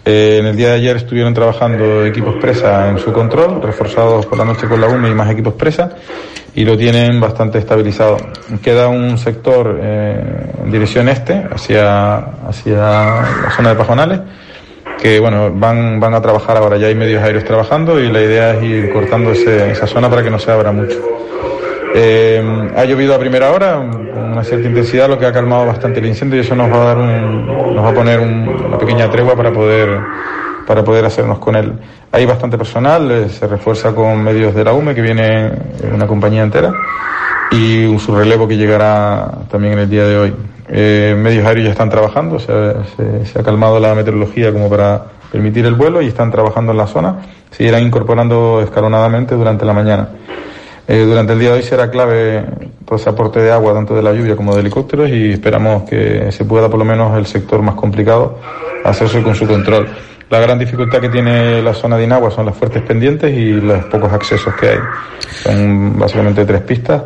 Eh, 0.06 0.38
en 0.40 0.48
el 0.48 0.56
día 0.56 0.70
de 0.70 0.76
ayer 0.76 0.98
estuvieron 0.98 1.34
trabajando 1.34 2.04
equipos 2.06 2.36
presa 2.42 2.90
en 2.90 2.98
su 2.98 3.12
control, 3.12 3.62
reforzados 3.62 4.26
por 4.26 4.38
la 4.38 4.46
noche 4.46 4.68
con 4.68 4.82
la 4.82 4.88
UME 4.88 5.10
y 5.10 5.14
más 5.14 5.30
equipos 5.30 5.54
presa, 5.54 5.92
y 6.56 6.66
lo 6.66 6.76
tienen 6.78 7.20
bastante 7.20 7.60
estabilizado. 7.60 8.18
Queda 8.62 8.88
un 8.88 9.18
sector 9.18 9.80
eh, 9.82 10.52
en 10.64 10.72
dirección 10.72 11.10
este, 11.10 11.46
hacia, 11.52 12.18
hacia 12.48 12.76
la 12.76 13.52
zona 13.56 13.70
de 13.70 13.76
Pajonales, 13.76 14.20
que 15.00 15.20
bueno, 15.20 15.52
van, 15.54 16.00
van 16.00 16.14
a 16.16 16.22
trabajar 16.22 16.58
ahora, 16.58 16.78
ya 16.78 16.88
hay 16.88 16.96
medios 16.96 17.24
aéreos 17.24 17.46
trabajando 17.46 18.00
y 18.00 18.12
la 18.12 18.22
idea 18.22 18.54
es 18.56 18.64
ir 18.64 18.92
cortando 18.92 19.32
esa 19.32 19.88
zona 19.88 20.10
para 20.10 20.24
que 20.24 20.30
no 20.30 20.40
se 20.40 20.52
abra 20.52 20.72
mucho. 20.72 20.98
Eh, 22.02 22.72
ha 22.78 22.86
llovido 22.86 23.14
a 23.14 23.20
primera 23.20 23.52
hora, 23.52 23.76
con 23.76 24.32
una 24.32 24.42
cierta 24.42 24.70
intensidad, 24.70 25.10
lo 25.10 25.20
que 25.20 25.26
ha 25.26 25.34
calmado 25.34 25.66
bastante 25.66 26.00
el 26.00 26.06
incendio 26.06 26.38
y 26.38 26.42
eso 26.42 26.56
nos 26.56 26.72
va 26.72 26.82
a 26.82 26.86
dar 26.86 26.98
un, 26.98 27.46
nos 27.76 27.84
va 27.84 27.90
a 27.90 27.94
poner 27.94 28.22
una 28.22 28.78
pequeña 28.78 29.10
tregua 29.10 29.36
para 29.36 29.52
poder, 29.52 30.00
para 30.66 30.82
poder 30.82 31.04
hacernos 31.04 31.40
con 31.40 31.58
él. 31.58 31.74
Hay 32.14 32.26
bastante 32.26 32.58
personal, 32.58 33.12
eh, 33.12 33.28
se 33.28 33.48
refuerza 33.48 33.94
con 33.94 34.24
medios 34.24 34.56
de 34.56 34.64
la 34.64 34.72
UME, 34.72 34.96
que 34.96 35.02
viene 35.02 35.52
una 35.94 36.08
compañía 36.08 36.42
entera, 36.42 36.72
y 37.52 37.86
un 37.86 38.00
subrelevo 38.00 38.48
que 38.48 38.56
llegará 38.56 39.30
también 39.52 39.74
en 39.74 39.80
el 39.80 39.90
día 39.90 40.06
de 40.06 40.18
hoy. 40.18 40.34
Eh, 40.70 41.18
medios 41.18 41.46
aéreos 41.46 41.66
ya 41.66 41.72
están 41.72 41.90
trabajando, 41.90 42.40
se, 42.40 42.48
se, 42.96 43.26
se 43.26 43.40
ha 43.40 43.44
calmado 43.44 43.78
la 43.78 43.94
meteorología 43.94 44.54
como 44.54 44.70
para 44.70 45.04
permitir 45.34 45.66
el 45.66 45.74
vuelo 45.74 46.02
y 46.02 46.08
están 46.08 46.32
trabajando 46.32 46.72
en 46.72 46.78
la 46.78 46.88
zona, 46.88 47.18
se 47.52 47.66
irán 47.66 47.84
incorporando 47.84 48.62
escalonadamente 48.62 49.36
durante 49.36 49.66
la 49.66 49.74
mañana. 49.74 50.10
Eh, 50.92 51.06
durante 51.06 51.34
el 51.34 51.40
día 51.40 51.50
de 51.50 51.58
hoy 51.58 51.62
será 51.62 51.92
clave 51.92 52.44
todo 52.84 52.96
ese 52.96 53.12
aporte 53.12 53.40
de 53.40 53.52
agua, 53.52 53.76
tanto 53.76 53.94
de 53.94 54.02
la 54.02 54.12
lluvia 54.12 54.36
como 54.36 54.56
de 54.56 54.62
helicópteros, 54.62 55.08
y 55.08 55.34
esperamos 55.34 55.88
que 55.88 56.32
se 56.32 56.46
pueda, 56.46 56.68
por 56.68 56.80
lo 56.80 56.86
menos 56.86 57.16
el 57.16 57.28
sector 57.28 57.62
más 57.62 57.76
complicado, 57.76 58.40
hacerse 58.84 59.22
con 59.22 59.36
su 59.36 59.46
control. 59.46 59.88
La 60.32 60.40
gran 60.40 60.58
dificultad 60.58 61.00
que 61.00 61.10
tiene 61.10 61.62
la 61.62 61.76
zona 61.76 61.96
de 61.96 62.06
Inagua 62.06 62.32
son 62.32 62.48
las 62.48 62.58
fuertes 62.58 62.82
pendientes 62.82 63.32
y 63.32 63.52
los 63.52 63.86
pocos 63.86 64.12
accesos 64.12 64.52
que 64.56 64.70
hay. 64.70 64.80
Son 65.44 66.00
básicamente 66.00 66.44
tres 66.44 66.62
pistas 66.62 67.04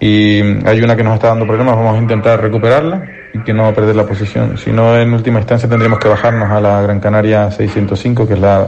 y 0.00 0.40
hay 0.66 0.82
una 0.82 0.96
que 0.96 1.04
nos 1.04 1.14
está 1.14 1.28
dando 1.28 1.46
problemas, 1.46 1.76
vamos 1.76 1.94
a 1.94 1.98
intentar 1.98 2.42
recuperarla 2.42 3.04
y 3.32 3.44
que 3.44 3.54
no 3.54 3.72
perder 3.72 3.94
la 3.94 4.06
posición. 4.06 4.58
Si 4.58 4.72
no, 4.72 4.98
en 4.98 5.14
última 5.14 5.38
instancia 5.38 5.68
tendremos 5.68 6.00
que 6.00 6.08
bajarnos 6.08 6.50
a 6.50 6.60
la 6.60 6.82
Gran 6.82 6.98
Canaria 6.98 7.48
605, 7.52 8.26
que 8.26 8.34
es 8.34 8.40
la 8.40 8.66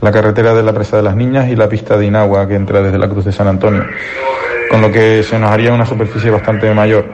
la 0.00 0.12
carretera 0.12 0.54
de 0.54 0.62
la 0.62 0.72
presa 0.72 0.96
de 0.96 1.02
las 1.02 1.16
niñas 1.16 1.48
y 1.48 1.56
la 1.56 1.68
pista 1.68 1.96
de 1.96 2.06
Inagua 2.06 2.46
que 2.46 2.54
entra 2.54 2.82
desde 2.82 2.98
la 2.98 3.08
Cruz 3.08 3.24
de 3.24 3.32
San 3.32 3.48
Antonio, 3.48 3.84
con 4.70 4.80
lo 4.80 4.92
que 4.92 5.22
se 5.22 5.38
nos 5.38 5.50
haría 5.50 5.72
una 5.72 5.86
superficie 5.86 6.30
bastante 6.30 6.72
mayor. 6.74 7.06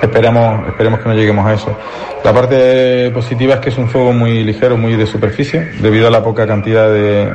Esperamos, 0.00 0.68
esperemos 0.68 1.00
que 1.00 1.08
no 1.08 1.14
lleguemos 1.14 1.46
a 1.46 1.54
eso. 1.54 1.76
La 2.24 2.32
parte 2.32 3.10
positiva 3.10 3.54
es 3.54 3.60
que 3.60 3.68
es 3.68 3.76
un 3.76 3.88
fuego 3.88 4.12
muy 4.12 4.44
ligero, 4.44 4.76
muy 4.76 4.96
de 4.96 5.06
superficie, 5.06 5.72
debido 5.80 6.08
a 6.08 6.10
la 6.10 6.22
poca 6.22 6.46
cantidad 6.46 6.88
de, 6.88 7.30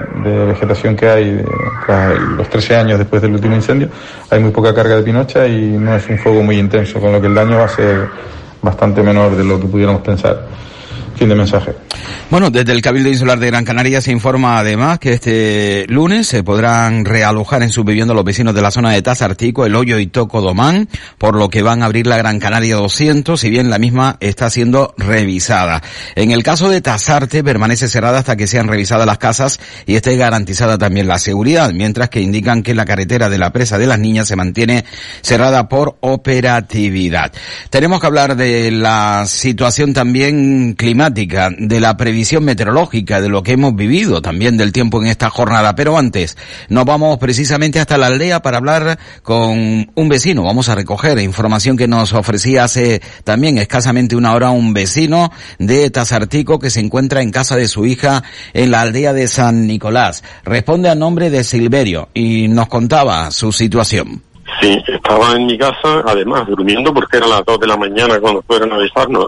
vegetación 0.47 0.95
que 0.95 1.07
hay 1.07 1.45
tras 1.85 2.17
los 2.19 2.49
13 2.49 2.75
años 2.75 2.99
después 2.99 3.21
del 3.21 3.33
último 3.33 3.55
incendio. 3.55 3.89
Hay 4.31 4.39
muy 4.39 4.51
poca 4.51 4.73
carga 4.73 4.95
de 4.95 5.03
pinocha 5.03 5.47
y 5.47 5.77
no 5.77 5.95
es 5.95 6.07
un 6.09 6.17
fuego 6.17 6.41
muy 6.41 6.57
intenso, 6.57 6.99
con 6.99 7.11
lo 7.11 7.21
que 7.21 7.27
el 7.27 7.35
daño 7.35 7.57
va 7.57 7.65
a 7.65 7.69
ser 7.69 8.07
bastante 8.61 9.03
menor 9.03 9.35
de 9.35 9.43
lo 9.43 9.59
que 9.59 9.67
pudiéramos 9.67 10.01
pensar. 10.01 10.47
Bueno, 12.29 12.51
desde 12.51 12.73
el 12.73 12.81
Cabildo 12.81 13.09
Insular 13.09 13.39
de 13.39 13.47
Gran 13.47 13.65
Canaria 13.65 14.01
se 14.01 14.11
informa 14.11 14.59
además 14.59 14.99
que 14.99 15.13
este 15.13 15.85
lunes 15.89 16.27
se 16.27 16.43
podrán 16.43 17.03
realojar 17.03 17.63
en 17.63 17.71
su 17.71 17.83
vivienda 17.83 18.13
los 18.13 18.23
vecinos 18.23 18.53
de 18.53 18.61
la 18.61 18.69
zona 18.69 18.91
de 18.91 19.01
Tazartico, 19.01 19.65
El 19.65 19.75
Hoyo 19.75 19.97
y 19.97 20.07
Tocodomán, 20.07 20.87
por 21.17 21.35
lo 21.35 21.49
que 21.49 21.63
van 21.63 21.81
a 21.81 21.87
abrir 21.87 22.05
la 22.05 22.17
Gran 22.17 22.39
Canaria 22.39 22.75
200, 22.75 23.39
si 23.39 23.49
bien 23.49 23.71
la 23.71 23.79
misma 23.79 24.17
está 24.19 24.49
siendo 24.49 24.93
revisada. 24.97 25.81
En 26.15 26.29
el 26.29 26.43
caso 26.43 26.69
de 26.69 26.81
Tazarte 26.81 27.43
permanece 27.43 27.87
cerrada 27.87 28.19
hasta 28.19 28.35
que 28.35 28.47
sean 28.47 28.67
revisadas 28.67 29.07
las 29.07 29.17
casas 29.17 29.59
y 29.87 29.95
esté 29.95 30.15
garantizada 30.15 30.77
también 30.77 31.07
la 31.07 31.17
seguridad, 31.17 31.71
mientras 31.73 32.09
que 32.09 32.21
indican 32.21 32.61
que 32.61 32.75
la 32.75 32.85
carretera 32.85 33.27
de 33.29 33.39
la 33.39 33.51
presa 33.51 33.77
de 33.77 33.87
las 33.87 33.97
niñas 33.97 34.27
se 34.27 34.35
mantiene 34.35 34.85
cerrada 35.21 35.67
por 35.67 35.97
operatividad. 36.01 37.33
Tenemos 37.71 37.99
que 37.99 38.07
hablar 38.07 38.35
de 38.35 38.69
la 38.71 39.25
situación 39.25 39.93
también 39.93 40.75
climática, 40.77 41.08
de 41.13 41.79
la 41.79 41.97
previsión 41.97 42.43
meteorológica, 42.43 43.21
de 43.21 43.29
lo 43.29 43.43
que 43.43 43.53
hemos 43.53 43.75
vivido 43.75 44.21
también 44.21 44.57
del 44.57 44.71
tiempo 44.71 45.01
en 45.01 45.07
esta 45.07 45.29
jornada. 45.29 45.75
Pero 45.75 45.97
antes, 45.97 46.37
nos 46.69 46.85
vamos 46.85 47.17
precisamente 47.17 47.79
hasta 47.79 47.97
la 47.97 48.07
aldea 48.07 48.41
para 48.41 48.57
hablar 48.57 48.99
con 49.21 49.91
un 49.93 50.09
vecino. 50.09 50.43
Vamos 50.43 50.69
a 50.69 50.75
recoger 50.75 51.19
información 51.19 51.77
que 51.77 51.87
nos 51.87 52.13
ofrecía 52.13 52.63
hace 52.63 53.01
también 53.23 53.57
escasamente 53.57 54.15
una 54.15 54.33
hora 54.33 54.51
un 54.51 54.73
vecino 54.73 55.31
de 55.57 55.89
Tazartico 55.89 56.59
que 56.59 56.69
se 56.69 56.79
encuentra 56.79 57.21
en 57.21 57.31
casa 57.31 57.55
de 57.55 57.67
su 57.67 57.85
hija 57.85 58.23
en 58.53 58.71
la 58.71 58.81
aldea 58.81 59.13
de 59.13 59.27
San 59.27 59.67
Nicolás. 59.67 60.23
Responde 60.43 60.89
a 60.89 60.95
nombre 60.95 61.29
de 61.29 61.43
Silverio 61.43 62.09
y 62.13 62.47
nos 62.47 62.67
contaba 62.67 63.31
su 63.31 63.51
situación. 63.51 64.23
Sí, 64.61 64.77
estaba 64.87 65.33
en 65.35 65.45
mi 65.45 65.57
casa, 65.57 66.03
además 66.05 66.47
durmiendo 66.47 66.93
porque 66.93 67.17
eran 67.17 67.29
las 67.29 67.45
2 67.45 67.59
de 67.59 67.67
la 67.67 67.77
mañana 67.77 68.19
cuando 68.19 68.41
fueron 68.41 68.73
a 68.73 68.75
avisarnos 68.75 69.27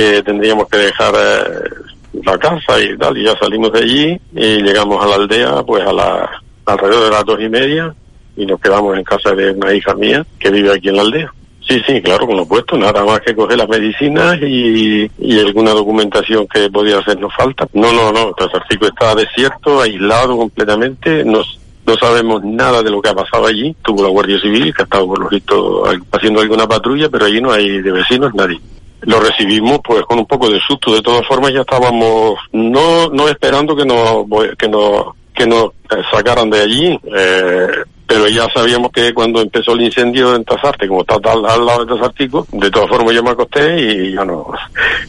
que 0.00 0.22
tendríamos 0.22 0.66
que 0.68 0.78
dejar 0.78 1.14
eh, 1.14 2.22
la 2.24 2.38
casa 2.38 2.80
y 2.80 2.96
tal, 2.96 3.16
y 3.18 3.24
ya 3.24 3.36
salimos 3.38 3.72
de 3.72 3.80
allí 3.80 4.20
y 4.34 4.62
llegamos 4.62 5.04
a 5.04 5.08
la 5.08 5.16
aldea 5.16 5.62
pues 5.62 5.86
a 5.86 5.92
la, 5.92 6.30
alrededor 6.64 7.04
de 7.04 7.10
las 7.10 7.24
dos 7.24 7.40
y 7.40 7.48
media 7.48 7.94
y 8.36 8.46
nos 8.46 8.60
quedamos 8.60 8.96
en 8.96 9.04
casa 9.04 9.34
de 9.34 9.50
una 9.52 9.74
hija 9.74 9.94
mía 9.94 10.24
que 10.38 10.50
vive 10.50 10.72
aquí 10.72 10.88
en 10.88 10.96
la 10.96 11.02
aldea. 11.02 11.34
Sí, 11.68 11.80
sí, 11.86 12.00
claro, 12.00 12.26
con 12.26 12.36
lo 12.36 12.46
puesto, 12.46 12.76
nada 12.76 13.04
más 13.04 13.20
que 13.20 13.36
coger 13.36 13.58
las 13.58 13.68
medicinas 13.68 14.38
y, 14.42 15.08
y 15.18 15.38
alguna 15.38 15.72
documentación 15.72 16.46
que 16.48 16.70
podía 16.70 16.98
hacernos 16.98 17.32
falta. 17.36 17.68
No, 17.74 17.92
no, 17.92 18.10
no, 18.10 18.32
Tazarcico 18.32 18.86
está 18.86 19.14
desierto, 19.14 19.82
aislado 19.82 20.36
completamente, 20.36 21.22
nos 21.24 21.58
no 21.86 21.96
sabemos 21.96 22.44
nada 22.44 22.82
de 22.82 22.90
lo 22.90 23.02
que 23.02 23.08
ha 23.08 23.14
pasado 23.14 23.46
allí. 23.46 23.74
Tuvo 23.82 24.02
la 24.02 24.10
Guardia 24.10 24.40
Civil, 24.40 24.72
que 24.74 24.82
ha 24.82 24.84
estado 24.84 25.06
por 25.06 25.18
lo 25.18 25.28
visto 25.28 25.84
haciendo 26.12 26.40
alguna 26.40 26.66
patrulla, 26.66 27.08
pero 27.08 27.26
allí 27.26 27.40
no 27.40 27.50
hay 27.52 27.82
de 27.82 27.90
vecinos 27.90 28.32
nadie. 28.34 28.60
Lo 29.02 29.20
recibimos 29.20 29.80
pues 29.84 30.02
con 30.02 30.18
un 30.18 30.26
poco 30.26 30.48
de 30.48 30.60
susto. 30.60 30.92
De 30.92 31.02
todas 31.02 31.26
formas 31.26 31.52
ya 31.52 31.60
estábamos 31.60 32.38
no 32.52 33.08
no 33.08 33.28
esperando 33.28 33.74
que 33.76 33.84
nos 33.84 34.26
que 34.58 34.68
nos 34.68 35.14
que 35.34 35.46
nos 35.46 35.70
sacaran 36.10 36.50
de 36.50 36.60
allí. 36.60 37.00
Eh, 37.16 37.68
pero 38.06 38.26
ya 38.26 38.48
sabíamos 38.52 38.90
que 38.90 39.14
cuando 39.14 39.40
empezó 39.40 39.72
el 39.72 39.82
incendio 39.82 40.34
en 40.34 40.44
Tazarte, 40.44 40.88
como 40.88 41.02
está 41.02 41.14
al, 41.30 41.46
al 41.46 41.64
lado 41.64 41.84
de 41.84 41.94
Tazartico, 41.94 42.44
de 42.50 42.68
todas 42.68 42.88
formas 42.88 43.14
yo 43.14 43.22
me 43.22 43.30
acosté 43.30 43.80
y 43.80 44.14
ya 44.14 44.24
no, 44.24 44.50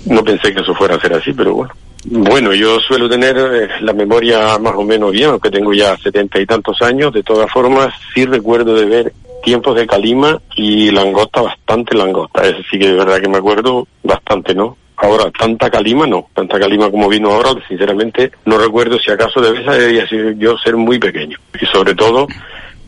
no 0.05 0.23
pensé 0.23 0.53
que 0.53 0.61
eso 0.61 0.75
fuera 0.75 0.95
a 0.95 1.01
ser 1.01 1.13
así, 1.13 1.33
pero 1.33 1.55
bueno. 1.55 1.73
Bueno, 2.03 2.53
yo 2.53 2.79
suelo 2.79 3.07
tener 3.07 3.37
eh, 3.37 3.69
la 3.81 3.93
memoria 3.93 4.57
más 4.57 4.73
o 4.75 4.83
menos 4.83 5.11
bien, 5.11 5.29
aunque 5.29 5.51
tengo 5.51 5.73
ya 5.73 5.95
setenta 5.97 6.39
y 6.39 6.45
tantos 6.45 6.81
años. 6.81 7.13
De 7.13 7.23
todas 7.23 7.51
formas, 7.51 7.93
sí 8.13 8.25
recuerdo 8.25 8.75
de 8.75 8.85
ver 8.85 9.13
tiempos 9.43 9.75
de 9.75 9.87
calima 9.87 10.39
y 10.55 10.91
langosta, 10.91 11.41
bastante 11.41 11.95
langosta. 11.95 12.43
Es 12.47 12.55
sí 12.71 12.79
que 12.79 12.87
de 12.87 12.97
verdad 12.97 13.21
que 13.21 13.29
me 13.29 13.37
acuerdo 13.37 13.87
bastante, 14.03 14.55
¿no? 14.55 14.77
Ahora, 14.97 15.31
tanta 15.31 15.69
calima 15.69 16.05
no, 16.05 16.27
tanta 16.33 16.59
calima 16.59 16.91
como 16.91 17.09
vino 17.09 17.31
ahora, 17.31 17.49
sinceramente 17.67 18.31
no 18.45 18.59
recuerdo 18.59 18.99
si 18.99 19.09
acaso 19.09 19.41
debe 19.41 19.63
ser 20.07 20.37
yo 20.37 20.57
ser 20.59 20.75
muy 20.75 20.99
pequeño. 20.99 21.37
Y 21.59 21.65
sobre 21.65 21.95
todo, 21.95 22.27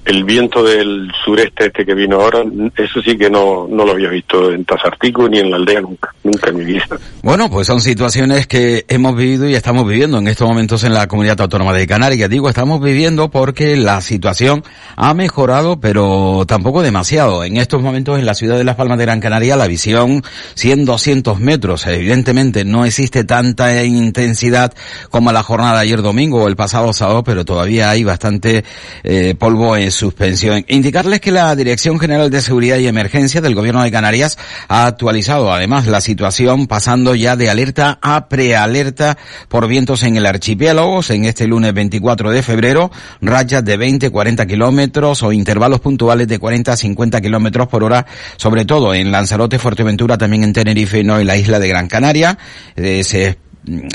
el 0.05 0.23
viento 0.25 0.63
del 0.63 1.11
sureste 1.23 1.67
este 1.67 1.85
que 1.85 1.93
vino 1.93 2.19
ahora, 2.19 2.43
eso 2.75 3.01
sí 3.01 3.17
que 3.17 3.29
no, 3.29 3.67
no 3.69 3.85
lo 3.85 3.93
había 3.93 4.09
visto 4.09 4.51
en 4.51 4.65
Tazartico 4.65 5.29
ni 5.29 5.39
en 5.39 5.49
la 5.49 5.57
aldea 5.57 5.81
nunca, 5.81 6.13
nunca 6.23 6.49
en 6.49 6.57
mi 6.57 6.65
vida. 6.65 6.85
Bueno, 7.21 7.49
pues 7.49 7.67
son 7.67 7.79
situaciones 7.79 8.47
que 8.47 8.85
hemos 8.89 9.15
vivido 9.15 9.47
y 9.47 9.55
estamos 9.55 9.87
viviendo 9.87 10.17
en 10.17 10.27
estos 10.27 10.47
momentos 10.47 10.83
en 10.83 10.93
la 10.93 11.07
comunidad 11.07 11.39
autónoma 11.39 11.73
de 11.73 11.87
Canarias. 11.87 12.29
Digo, 12.29 12.49
estamos 12.49 12.81
viviendo 12.81 13.29
porque 13.29 13.77
la 13.77 14.01
situación 14.01 14.63
ha 14.97 15.13
mejorado, 15.13 15.79
pero 15.79 16.43
tampoco 16.47 16.81
demasiado. 16.81 17.45
En 17.45 17.55
estos 17.55 17.81
momentos 17.81 18.19
en 18.19 18.25
la 18.25 18.33
ciudad 18.33 18.57
de 18.57 18.65
Las 18.65 18.75
Palmas 18.75 18.97
de 18.97 19.05
Gran 19.05 19.21
Canaria, 19.21 19.55
la 19.55 19.67
visión 19.67 20.21
100, 20.55 20.83
200 20.85 21.39
metros. 21.39 21.87
Evidentemente 21.87 22.65
no 22.65 22.83
existe 22.83 23.23
tanta 23.23 23.83
intensidad 23.83 24.73
como 25.09 25.31
la 25.31 25.43
jornada 25.43 25.75
de 25.75 25.81
ayer 25.83 26.01
domingo 26.01 26.43
o 26.43 26.47
el 26.49 26.57
pasado 26.57 26.91
sábado, 26.91 27.23
pero 27.23 27.45
todavía 27.45 27.89
hay 27.89 28.03
bastante 28.03 28.65
eh, 29.03 29.35
polvo 29.39 29.77
en 29.77 29.92
suspensión. 29.93 30.65
Indicarles 30.67 31.21
que 31.21 31.31
la 31.31 31.55
Dirección 31.55 31.99
General 31.99 32.29
de 32.29 32.41
Seguridad 32.41 32.77
y 32.77 32.87
Emergencia 32.87 33.41
del 33.41 33.55
Gobierno 33.55 33.83
de 33.83 33.91
Canarias 33.91 34.37
ha 34.67 34.85
actualizado 34.85 35.51
además 35.51 35.87
la 35.87 36.01
situación 36.01 36.67
pasando 36.67 37.15
ya 37.15 37.35
de 37.35 37.49
alerta 37.49 37.99
a 38.01 38.27
prealerta 38.27 39.17
por 39.47 39.67
vientos 39.67 40.03
en 40.03 40.17
el 40.17 40.25
archipiélago 40.25 41.01
en 41.09 41.25
este 41.25 41.47
lunes 41.47 41.73
24 41.73 42.31
de 42.31 42.43
febrero, 42.43 42.91
rayas 43.21 43.63
de 43.63 43.77
20, 43.77 44.09
40 44.09 44.45
kilómetros 44.45 45.23
o 45.23 45.31
intervalos 45.31 45.79
puntuales 45.79 46.27
de 46.27 46.39
40 46.39 46.73
a 46.73 46.77
50 46.77 47.21
kilómetros 47.21 47.67
por 47.67 47.83
hora, 47.83 48.05
sobre 48.37 48.65
todo 48.65 48.93
en 48.93 49.11
Lanzarote, 49.11 49.59
Fuerteventura, 49.59 50.17
también 50.17 50.43
en 50.43 50.53
Tenerife 50.53 50.99
y 50.99 51.03
no 51.03 51.19
en 51.19 51.27
la 51.27 51.37
isla 51.37 51.59
de 51.59 51.67
Gran 51.67 51.87
Canaria. 51.87 52.37
Eh, 52.75 53.03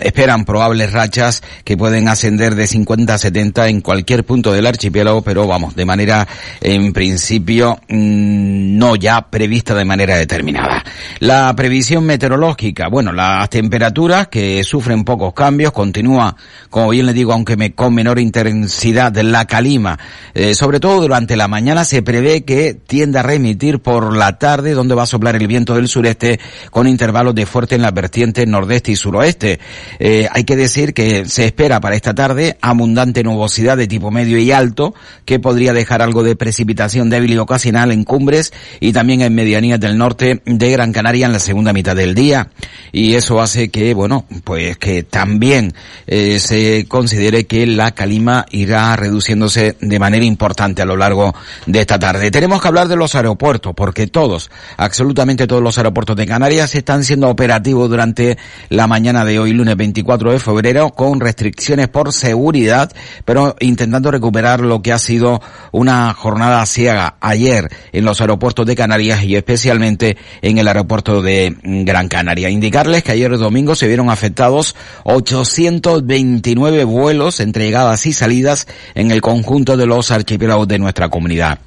esperan 0.03 0.45
probables 0.45 0.93
rachas 0.93 1.43
que 1.65 1.77
pueden 1.77 2.09
ascender 2.09 2.55
de 2.55 2.67
50 2.67 3.15
a 3.15 3.19
70 3.19 3.69
en 3.69 3.81
cualquier 3.81 4.25
punto 4.25 4.53
del 4.53 4.67
archipiélago, 4.67 5.23
pero 5.23 5.47
vamos, 5.47 5.75
de 5.75 5.85
manera 5.85 6.27
en 6.61 6.93
principio 6.93 7.79
mm, 7.89 8.79
no 8.79 8.97
ya 8.97 9.29
prevista 9.31 9.75
de 9.75 9.85
manera 9.85 10.17
determinada. 10.17 10.85
La 11.21 11.55
previsión 11.55 12.05
meteorológica, 12.05 12.89
bueno, 12.89 13.13
las 13.13 13.49
temperaturas 13.51 14.29
que 14.29 14.63
sufren 14.65 15.05
pocos 15.05 15.35
cambios, 15.35 15.73
continúa, 15.73 16.37
como 16.71 16.91
bien 16.91 17.07
le 17.07 17.13
digo, 17.13 17.33
aunque 17.33 17.57
me, 17.57 17.75
con 17.75 17.95
menor 17.95 18.19
intensidad 18.19 19.15
la 19.17 19.47
calima, 19.47 19.99
eh, 20.35 20.55
sobre 20.55 20.81
todo 20.81 21.01
durante 21.01 21.37
la 21.37 21.49
mañana 21.49 21.85
se 21.85 22.03
prevé 22.03 22.45
que 22.45 22.75
tienda 22.75 23.21
a 23.21 23.23
remitir 23.23 23.81
por 23.81 24.17
la 24.17 24.39
tarde, 24.39 24.73
donde 24.73 24.95
va 24.95 25.03
a 25.03 25.07
soplar 25.07 25.37
el 25.37 25.47
viento 25.47 25.75
del 25.75 25.89
sureste 25.89 26.41
con 26.71 26.87
intervalos 26.87 27.35
de 27.35 27.47
fuerte 27.47 27.75
en 27.75 27.83
la 27.83 27.91
vertiente 27.91 28.47
nordeste 28.47 28.93
y 28.93 28.97
suroeste. 28.97 29.58
Eh, 29.99 30.29
hay 30.31 30.45
que 30.45 30.57
decir 30.57 30.95
que 30.95 31.25
se 31.27 31.45
espera 31.47 31.81
para 31.81 31.97
esta 31.97 32.15
tarde 32.15 32.57
abundante 32.61 33.23
nubosidad 33.23 33.77
de 33.77 33.87
tipo 33.87 34.11
medio 34.11 34.39
y 34.39 34.53
alto 34.53 34.95
que 35.25 35.39
podría 35.39 35.73
dejar 35.73 36.03
algo 36.03 36.23
de 36.23 36.37
precipitación 36.37 37.11
débil 37.11 37.33
y 37.33 37.39
ocasional 37.39 37.93
en 37.93 38.05
cumbres 38.05 38.53
y 38.81 38.93
también 38.93 39.23
en 39.23 39.35
medianías 39.35 39.81
del 39.81 39.99
norte 39.99 40.43
de 40.45 40.71
Gran 40.71 40.93
Canaria 40.93 41.27
en 41.27 41.33
la 41.33 41.39
segunda 41.39 41.73
mitad 41.73 41.97
del 41.97 42.15
día. 42.15 42.49
Y 42.93 43.15
eso 43.15 43.41
hace 43.41 43.69
que, 43.69 43.95
bueno, 43.95 44.25
pues 44.45 44.77
que 44.79 45.03
también 45.03 45.75
eh, 46.07 46.39
se 46.41 46.87
considere 46.89 47.47
que 47.47 47.67
la 47.67 47.93
calima 47.93 48.47
irá 48.51 48.97
reduciéndose 48.97 49.77
de 49.81 49.99
manera 49.99 50.25
importante 50.25 50.83
a 50.83 50.87
lo 50.87 50.97
largo 50.97 51.35
de 51.67 51.81
esta 51.81 51.99
tarde. 51.99 52.31
Tenemos 52.31 52.61
que 52.61 52.69
hablar 52.69 52.89
de 52.89 52.97
los 52.97 53.15
aeropuertos 53.15 53.75
porque 53.75 54.07
todos, 54.07 54.51
absolutamente 54.77 55.47
todos 55.47 55.63
los 55.63 55.79
aeropuertos 55.79 56.17
de 56.17 56.27
Canarias 56.27 56.75
están 56.75 57.05
siendo 57.05 57.29
operativos 57.29 57.89
durante 57.89 58.39
la 58.69 58.87
mañana 58.87 59.25
de 59.25 59.39
hoy 59.49 59.55
lunes 59.55 59.77
24 59.77 60.33
de 60.33 60.39
febrero 60.39 60.91
con 60.91 61.21
restricciones 61.21 61.89
por 61.89 62.13
seguridad, 62.13 62.93
pero 63.25 63.57
intentando 63.61 64.11
recuperar 64.11 64.61
lo 64.61 64.83
que 64.83 64.93
ha 64.93 64.99
sido 64.99 65.41
una 65.73 66.13
jornada 66.13 66.65
ciega 66.67 67.17
ayer 67.21 67.69
en 67.93 68.05
los 68.05 68.21
aeropuertos 68.21 68.67
de 68.67 68.77
Canarias 68.77 69.25
y 69.25 69.37
especialmente 69.37 70.19
en 70.43 70.59
el 70.59 70.69
aeropuerto 70.69 71.23
de 71.23 71.57
Gran 71.63 72.09
Canaria. 72.09 72.51
Indicarles 72.51 73.03
que 73.03 73.13
ayer 73.13 73.37
domingo 73.39 73.75
se 73.75 73.87
vieron 73.87 74.11
afectados 74.11 74.77
829 75.05 76.85
vuelos 76.85 77.41
entre 77.41 77.65
llegadas 77.65 78.05
y 78.05 78.13
salidas 78.13 78.67
en 78.95 79.11
el 79.11 79.23
conjunto 79.23 79.77
de 79.77 79.87
los 79.87 80.11
archipiélagos 80.11 80.69
de 80.69 80.79
nuestra 80.79 81.09
comunidad. 81.09 81.59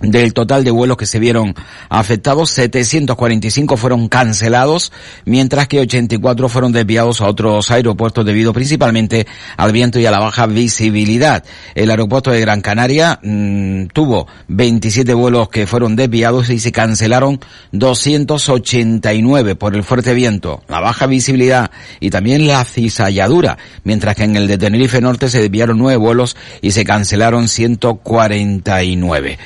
Del 0.00 0.34
total 0.34 0.62
de 0.62 0.70
vuelos 0.70 0.98
que 0.98 1.06
se 1.06 1.18
vieron 1.18 1.54
afectados, 1.88 2.50
745 2.50 3.78
fueron 3.78 4.08
cancelados, 4.08 4.92
mientras 5.24 5.68
que 5.68 5.80
84 5.80 6.50
fueron 6.50 6.72
desviados 6.72 7.22
a 7.22 7.26
otros 7.26 7.70
aeropuertos 7.70 8.26
debido 8.26 8.52
principalmente 8.52 9.26
al 9.56 9.72
viento 9.72 9.98
y 9.98 10.04
a 10.04 10.10
la 10.10 10.18
baja 10.18 10.46
visibilidad. 10.46 11.44
El 11.74 11.90
aeropuerto 11.90 12.30
de 12.30 12.40
Gran 12.40 12.60
Canaria 12.60 13.18
mmm, 13.22 13.86
tuvo 13.86 14.26
27 14.48 15.14
vuelos 15.14 15.48
que 15.48 15.66
fueron 15.66 15.96
desviados 15.96 16.50
y 16.50 16.58
se 16.58 16.72
cancelaron 16.72 17.40
289 17.72 19.54
por 19.54 19.74
el 19.74 19.82
fuerte 19.82 20.12
viento, 20.12 20.62
la 20.68 20.80
baja 20.80 21.06
visibilidad 21.06 21.70
y 22.00 22.10
también 22.10 22.46
la 22.46 22.62
cizalladura, 22.66 23.56
mientras 23.84 24.14
que 24.14 24.24
en 24.24 24.36
el 24.36 24.46
de 24.46 24.58
Tenerife 24.58 25.00
Norte 25.00 25.30
se 25.30 25.40
desviaron 25.40 25.78
9 25.78 25.96
vuelos 25.96 26.36
y 26.60 26.72
se 26.72 26.84
cancelaron 26.84 27.48
149 27.48 29.38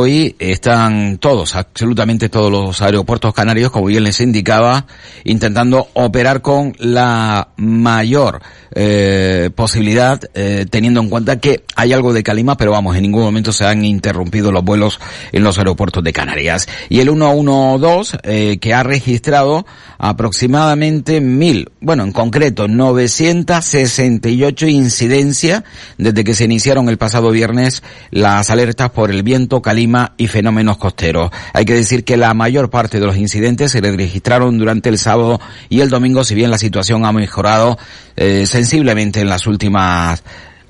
Hoy 0.00 0.36
están 0.38 1.18
todos, 1.18 1.56
absolutamente 1.56 2.28
todos 2.28 2.52
los 2.52 2.80
aeropuertos 2.82 3.34
canarios, 3.34 3.72
como 3.72 3.86
bien 3.86 4.04
les 4.04 4.20
indicaba, 4.20 4.86
intentando 5.24 5.88
operar 5.94 6.40
con 6.40 6.72
la 6.78 7.48
mayor 7.56 8.40
eh, 8.76 9.50
posibilidad, 9.56 10.20
eh, 10.34 10.66
teniendo 10.70 11.00
en 11.00 11.08
cuenta 11.08 11.40
que 11.40 11.64
hay 11.74 11.92
algo 11.92 12.12
de 12.12 12.22
calima, 12.22 12.56
pero 12.56 12.70
vamos, 12.70 12.94
en 12.94 13.02
ningún 13.02 13.24
momento 13.24 13.50
se 13.50 13.66
han 13.66 13.84
interrumpido 13.84 14.52
los 14.52 14.62
vuelos 14.62 15.00
en 15.32 15.42
los 15.42 15.58
aeropuertos 15.58 16.04
de 16.04 16.12
Canarias. 16.12 16.68
Y 16.88 17.00
el 17.00 17.08
112, 17.08 18.18
eh, 18.22 18.58
que 18.60 18.74
ha 18.74 18.84
registrado 18.84 19.66
aproximadamente 19.98 21.20
mil, 21.20 21.72
bueno, 21.80 22.04
en 22.04 22.12
concreto, 22.12 22.68
968 22.68 24.68
incidencias 24.68 25.64
desde 25.96 26.22
que 26.22 26.34
se 26.34 26.44
iniciaron 26.44 26.88
el 26.88 26.98
pasado 26.98 27.32
viernes 27.32 27.82
las 28.12 28.48
alertas 28.50 28.90
por 28.90 29.10
el 29.10 29.24
viento, 29.24 29.60
calima 29.60 29.87
y 30.16 30.26
fenómenos 30.26 30.78
costeros. 30.78 31.30
Hay 31.52 31.64
que 31.64 31.74
decir 31.74 32.04
que 32.04 32.16
la 32.16 32.34
mayor 32.34 32.70
parte 32.70 33.00
de 33.00 33.06
los 33.06 33.16
incidentes 33.16 33.72
se 33.72 33.80
registraron 33.80 34.58
durante 34.58 34.88
el 34.88 34.98
sábado 34.98 35.40
y 35.68 35.80
el 35.80 35.90
domingo, 35.90 36.24
si 36.24 36.34
bien 36.34 36.50
la 36.50 36.58
situación 36.58 37.04
ha 37.04 37.12
mejorado 37.12 37.78
eh, 38.16 38.46
sensiblemente 38.46 39.20
en 39.20 39.28
las 39.28 39.46
últimas 39.46 40.22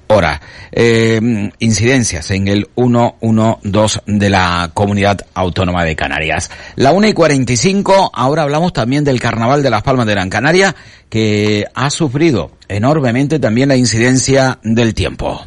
horas. 0.08 0.40
Eh, 0.72 1.50
incidencias 1.58 2.30
en 2.30 2.48
el 2.48 2.68
112 2.74 4.00
de 4.06 4.30
la 4.30 4.70
Comunidad 4.74 5.20
Autónoma 5.34 5.84
de 5.84 5.96
Canarias. 5.96 6.50
La 6.76 6.92
1 6.92 7.08
y 7.08 7.12
45, 7.12 8.10
ahora 8.12 8.42
hablamos 8.42 8.72
también 8.72 9.04
del 9.04 9.20
Carnaval 9.20 9.62
de 9.62 9.70
las 9.70 9.82
Palmas 9.82 10.06
de 10.06 10.12
Gran 10.12 10.30
Canaria, 10.30 10.74
que 11.08 11.66
ha 11.74 11.90
sufrido 11.90 12.52
enormemente 12.68 13.38
también 13.38 13.68
la 13.68 13.76
incidencia 13.76 14.58
del 14.62 14.94
tiempo. 14.94 15.42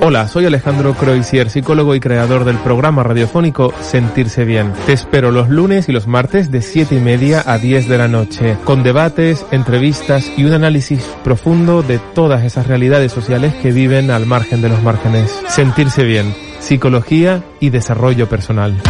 Hola, 0.00 0.28
soy 0.28 0.46
Alejandro 0.46 0.94
Croisier, 0.94 1.48
psicólogo 1.48 1.94
y 1.94 2.00
creador 2.00 2.44
del 2.44 2.56
programa 2.58 3.02
radiofónico 3.02 3.72
Sentirse 3.80 4.44
Bien. 4.44 4.72
Te 4.86 4.92
espero 4.92 5.30
los 5.30 5.48
lunes 5.48 5.88
y 5.88 5.92
los 5.92 6.06
martes 6.06 6.50
de 6.50 6.62
7 6.62 6.96
y 6.96 7.00
media 7.00 7.42
a 7.46 7.58
10 7.58 7.88
de 7.88 7.98
la 7.98 8.08
noche, 8.08 8.56
con 8.64 8.82
debates, 8.82 9.46
entrevistas 9.50 10.30
y 10.36 10.44
un 10.44 10.52
análisis 10.52 11.04
profundo 11.24 11.82
de 11.82 11.98
todas 12.14 12.44
esas 12.44 12.66
realidades 12.66 13.12
sociales 13.12 13.54
que 13.54 13.72
viven 13.72 14.10
al 14.10 14.26
margen 14.26 14.60
de 14.60 14.68
los 14.68 14.82
márgenes. 14.82 15.30
Sentirse 15.48 16.04
Bien, 16.04 16.34
psicología 16.60 17.42
y 17.60 17.70
desarrollo 17.70 18.28
personal. 18.28 18.80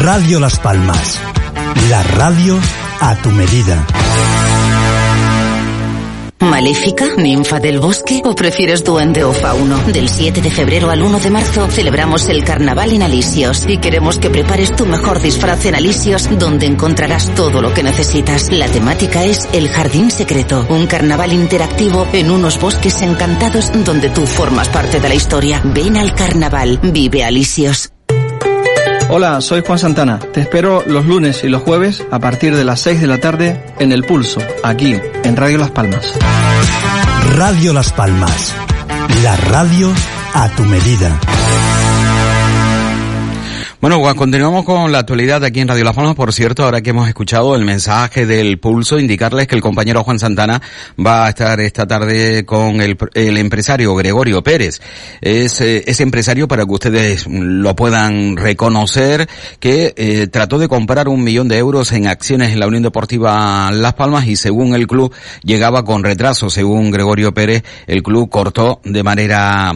Radio 0.00 0.40
Las 0.40 0.58
Palmas, 0.58 1.20
la 1.88 2.02
radio 2.02 2.58
a 3.00 3.16
tu 3.16 3.30
medida. 3.30 3.86
¿Maléfica? 6.40 7.06
¿Ninfa 7.16 7.60
del 7.60 7.80
bosque? 7.80 8.20
¿O 8.24 8.34
prefieres 8.34 8.84
duende 8.84 9.24
o 9.24 9.32
fauno? 9.32 9.78
Del 9.92 10.08
7 10.08 10.42
de 10.42 10.50
febrero 10.50 10.90
al 10.90 11.02
1 11.02 11.20
de 11.20 11.30
marzo 11.30 11.68
celebramos 11.70 12.28
el 12.28 12.44
carnaval 12.44 12.92
en 12.92 13.02
Alisios 13.02 13.64
y 13.66 13.78
queremos 13.78 14.18
que 14.18 14.30
prepares 14.30 14.74
tu 14.74 14.84
mejor 14.84 15.20
disfraz 15.20 15.64
en 15.66 15.74
Alisios 15.74 16.28
donde 16.38 16.66
encontrarás 16.66 17.34
todo 17.34 17.62
lo 17.62 17.72
que 17.72 17.82
necesitas. 17.82 18.52
La 18.52 18.68
temática 18.68 19.24
es 19.24 19.48
El 19.52 19.68
Jardín 19.68 20.10
Secreto, 20.10 20.66
un 20.68 20.86
carnaval 20.86 21.32
interactivo 21.32 22.06
en 22.12 22.30
unos 22.30 22.60
bosques 22.60 23.00
encantados 23.02 23.70
donde 23.84 24.10
tú 24.10 24.26
formas 24.26 24.68
parte 24.68 25.00
de 25.00 25.08
la 25.08 25.14
historia. 25.14 25.62
Ven 25.64 25.96
al 25.96 26.14
carnaval, 26.14 26.78
vive 26.82 27.24
Alisios. 27.24 27.93
Hola, 29.08 29.40
soy 29.40 29.62
Juan 29.64 29.78
Santana. 29.78 30.18
Te 30.18 30.40
espero 30.40 30.82
los 30.86 31.06
lunes 31.06 31.44
y 31.44 31.48
los 31.48 31.62
jueves 31.62 32.04
a 32.10 32.18
partir 32.18 32.56
de 32.56 32.64
las 32.64 32.80
6 32.80 33.00
de 33.00 33.06
la 33.06 33.18
tarde 33.18 33.62
en 33.78 33.92
El 33.92 34.02
Pulso, 34.04 34.40
aquí, 34.62 34.96
en 35.24 35.36
Radio 35.36 35.58
Las 35.58 35.70
Palmas. 35.70 36.14
Radio 37.36 37.72
Las 37.72 37.92
Palmas. 37.92 38.54
La 39.22 39.36
radio 39.36 39.92
a 40.32 40.48
tu 40.50 40.64
medida. 40.64 41.20
Bueno, 43.84 44.00
continuamos 44.16 44.64
con 44.64 44.92
la 44.92 45.00
actualidad 45.00 45.44
aquí 45.44 45.60
en 45.60 45.68
Radio 45.68 45.84
Las 45.84 45.94
Palmas. 45.94 46.14
Por 46.14 46.32
cierto, 46.32 46.64
ahora 46.64 46.80
que 46.80 46.88
hemos 46.88 47.06
escuchado 47.06 47.54
el 47.54 47.66
mensaje 47.66 48.24
del 48.24 48.58
pulso, 48.58 48.98
indicarles 48.98 49.46
que 49.46 49.56
el 49.56 49.60
compañero 49.60 50.02
Juan 50.02 50.18
Santana 50.18 50.62
va 50.98 51.26
a 51.26 51.28
estar 51.28 51.60
esta 51.60 51.86
tarde 51.86 52.46
con 52.46 52.80
el, 52.80 52.96
el 53.12 53.36
empresario 53.36 53.94
Gregorio 53.94 54.42
Pérez. 54.42 54.80
Es 55.20 55.60
eh, 55.60 55.84
empresario, 55.98 56.48
para 56.48 56.64
que 56.64 56.72
ustedes 56.72 57.26
lo 57.28 57.76
puedan 57.76 58.38
reconocer, 58.38 59.28
que 59.60 59.92
eh, 59.98 60.28
trató 60.28 60.58
de 60.58 60.68
comprar 60.68 61.06
un 61.06 61.22
millón 61.22 61.48
de 61.48 61.58
euros 61.58 61.92
en 61.92 62.06
acciones 62.06 62.52
en 62.52 62.60
la 62.60 62.66
Unión 62.66 62.84
Deportiva 62.84 63.70
Las 63.70 63.92
Palmas 63.92 64.26
y 64.26 64.36
según 64.36 64.74
el 64.74 64.86
club 64.86 65.12
llegaba 65.42 65.84
con 65.84 66.04
retraso. 66.04 66.48
Según 66.48 66.90
Gregorio 66.90 67.34
Pérez, 67.34 67.64
el 67.86 68.02
club 68.02 68.30
cortó 68.30 68.80
de 68.82 69.02
manera 69.02 69.74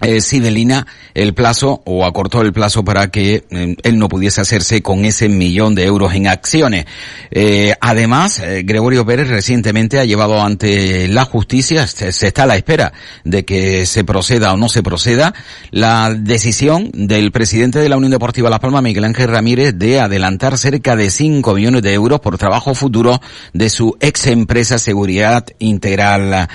eh, 0.00 0.20
Sidelina 0.20 0.86
el 1.14 1.34
plazo 1.34 1.82
o 1.84 2.04
acortó 2.04 2.42
el 2.42 2.52
plazo 2.52 2.84
para 2.84 3.08
que 3.10 3.44
eh, 3.50 3.76
él 3.82 3.98
no 3.98 4.08
pudiese 4.08 4.40
hacerse 4.40 4.82
con 4.82 5.04
ese 5.04 5.28
millón 5.28 5.74
de 5.74 5.84
euros 5.84 6.14
en 6.14 6.26
acciones. 6.26 6.86
Eh, 7.30 7.74
además, 7.80 8.40
eh, 8.40 8.62
Gregorio 8.64 9.04
Pérez 9.04 9.28
recientemente 9.28 9.98
ha 9.98 10.04
llevado 10.04 10.40
ante 10.40 11.08
la 11.08 11.24
justicia, 11.24 11.86
se, 11.86 12.12
se, 12.12 12.28
está 12.28 12.44
a 12.44 12.46
la 12.46 12.56
espera 12.56 12.92
de 13.24 13.44
que 13.44 13.86
se 13.86 14.04
proceda 14.04 14.52
o 14.52 14.56
no 14.56 14.68
se 14.68 14.82
proceda, 14.82 15.34
la 15.70 16.14
decisión 16.14 16.90
del 16.92 17.32
presidente 17.32 17.78
de 17.78 17.88
la 17.88 17.96
Unión 17.96 18.12
Deportiva 18.12 18.50
Las 18.50 18.60
Palmas, 18.60 18.82
Miguel 18.82 19.04
Ángel 19.04 19.28
Ramírez, 19.28 19.74
de 19.76 20.00
adelantar 20.00 20.56
cerca 20.58 20.96
de 20.96 21.10
5 21.10 21.54
millones 21.54 21.82
de 21.82 21.92
euros 21.92 22.20
por 22.20 22.38
trabajo 22.38 22.74
futuro 22.74 23.20
de 23.52 23.68
su 23.68 23.96
ex 24.00 24.26
empresa 24.26 24.78
Seguridad 24.78 25.46
Integral 25.58 26.48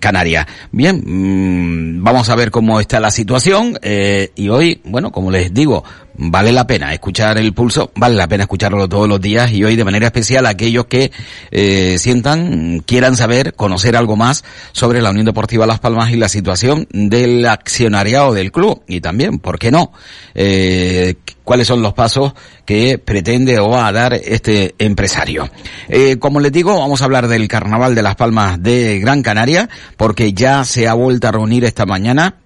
Canaria. 0.00 0.46
Bien, 0.72 1.02
mmm, 1.04 2.04
vamos 2.04 2.19
a 2.28 2.34
ver 2.34 2.50
cómo 2.50 2.80
está 2.80 3.00
la 3.00 3.10
situación 3.10 3.78
eh, 3.82 4.30
y 4.34 4.48
hoy, 4.48 4.80
bueno, 4.84 5.10
como 5.12 5.30
les 5.30 5.54
digo, 5.54 5.84
vale 6.22 6.52
la 6.52 6.66
pena 6.66 6.92
escuchar 6.92 7.38
el 7.38 7.54
pulso, 7.54 7.92
vale 7.96 8.14
la 8.14 8.28
pena 8.28 8.44
escucharlo 8.44 8.88
todos 8.88 9.08
los 9.08 9.20
días 9.20 9.50
y 9.52 9.64
hoy 9.64 9.74
de 9.74 9.84
manera 9.84 10.06
especial 10.06 10.44
aquellos 10.44 10.84
que 10.84 11.10
eh, 11.50 11.96
sientan, 11.98 12.80
quieran 12.80 13.16
saber, 13.16 13.54
conocer 13.54 13.96
algo 13.96 14.16
más 14.16 14.44
sobre 14.72 15.00
la 15.00 15.10
Unión 15.10 15.24
Deportiva 15.24 15.66
Las 15.66 15.80
Palmas 15.80 16.10
y 16.10 16.16
la 16.16 16.28
situación 16.28 16.86
del 16.92 17.46
accionariado 17.46 18.34
del 18.34 18.52
club 18.52 18.82
y 18.86 19.00
también, 19.00 19.38
¿por 19.38 19.58
qué 19.58 19.70
no? 19.70 19.92
Eh, 20.34 21.14
cuáles 21.42 21.66
son 21.66 21.80
los 21.80 21.94
pasos 21.94 22.34
que 22.66 22.98
pretende 22.98 23.58
o 23.58 23.70
va 23.70 23.86
a 23.86 23.92
dar 23.92 24.12
este 24.12 24.74
empresario. 24.78 25.48
Eh, 25.88 26.18
como 26.18 26.40
les 26.40 26.52
digo, 26.52 26.78
vamos 26.78 27.00
a 27.00 27.06
hablar 27.06 27.28
del 27.28 27.48
Carnaval 27.48 27.94
de 27.94 28.02
Las 28.02 28.16
Palmas 28.16 28.62
de 28.62 28.98
Gran 29.00 29.22
Canaria, 29.22 29.70
porque 29.96 30.34
ya 30.34 30.64
se 30.64 30.86
ha 30.86 30.92
vuelto 30.92 31.28
a 31.28 31.32
reunir 31.32 31.64
esta 31.64 31.86
mañana 31.86 32.36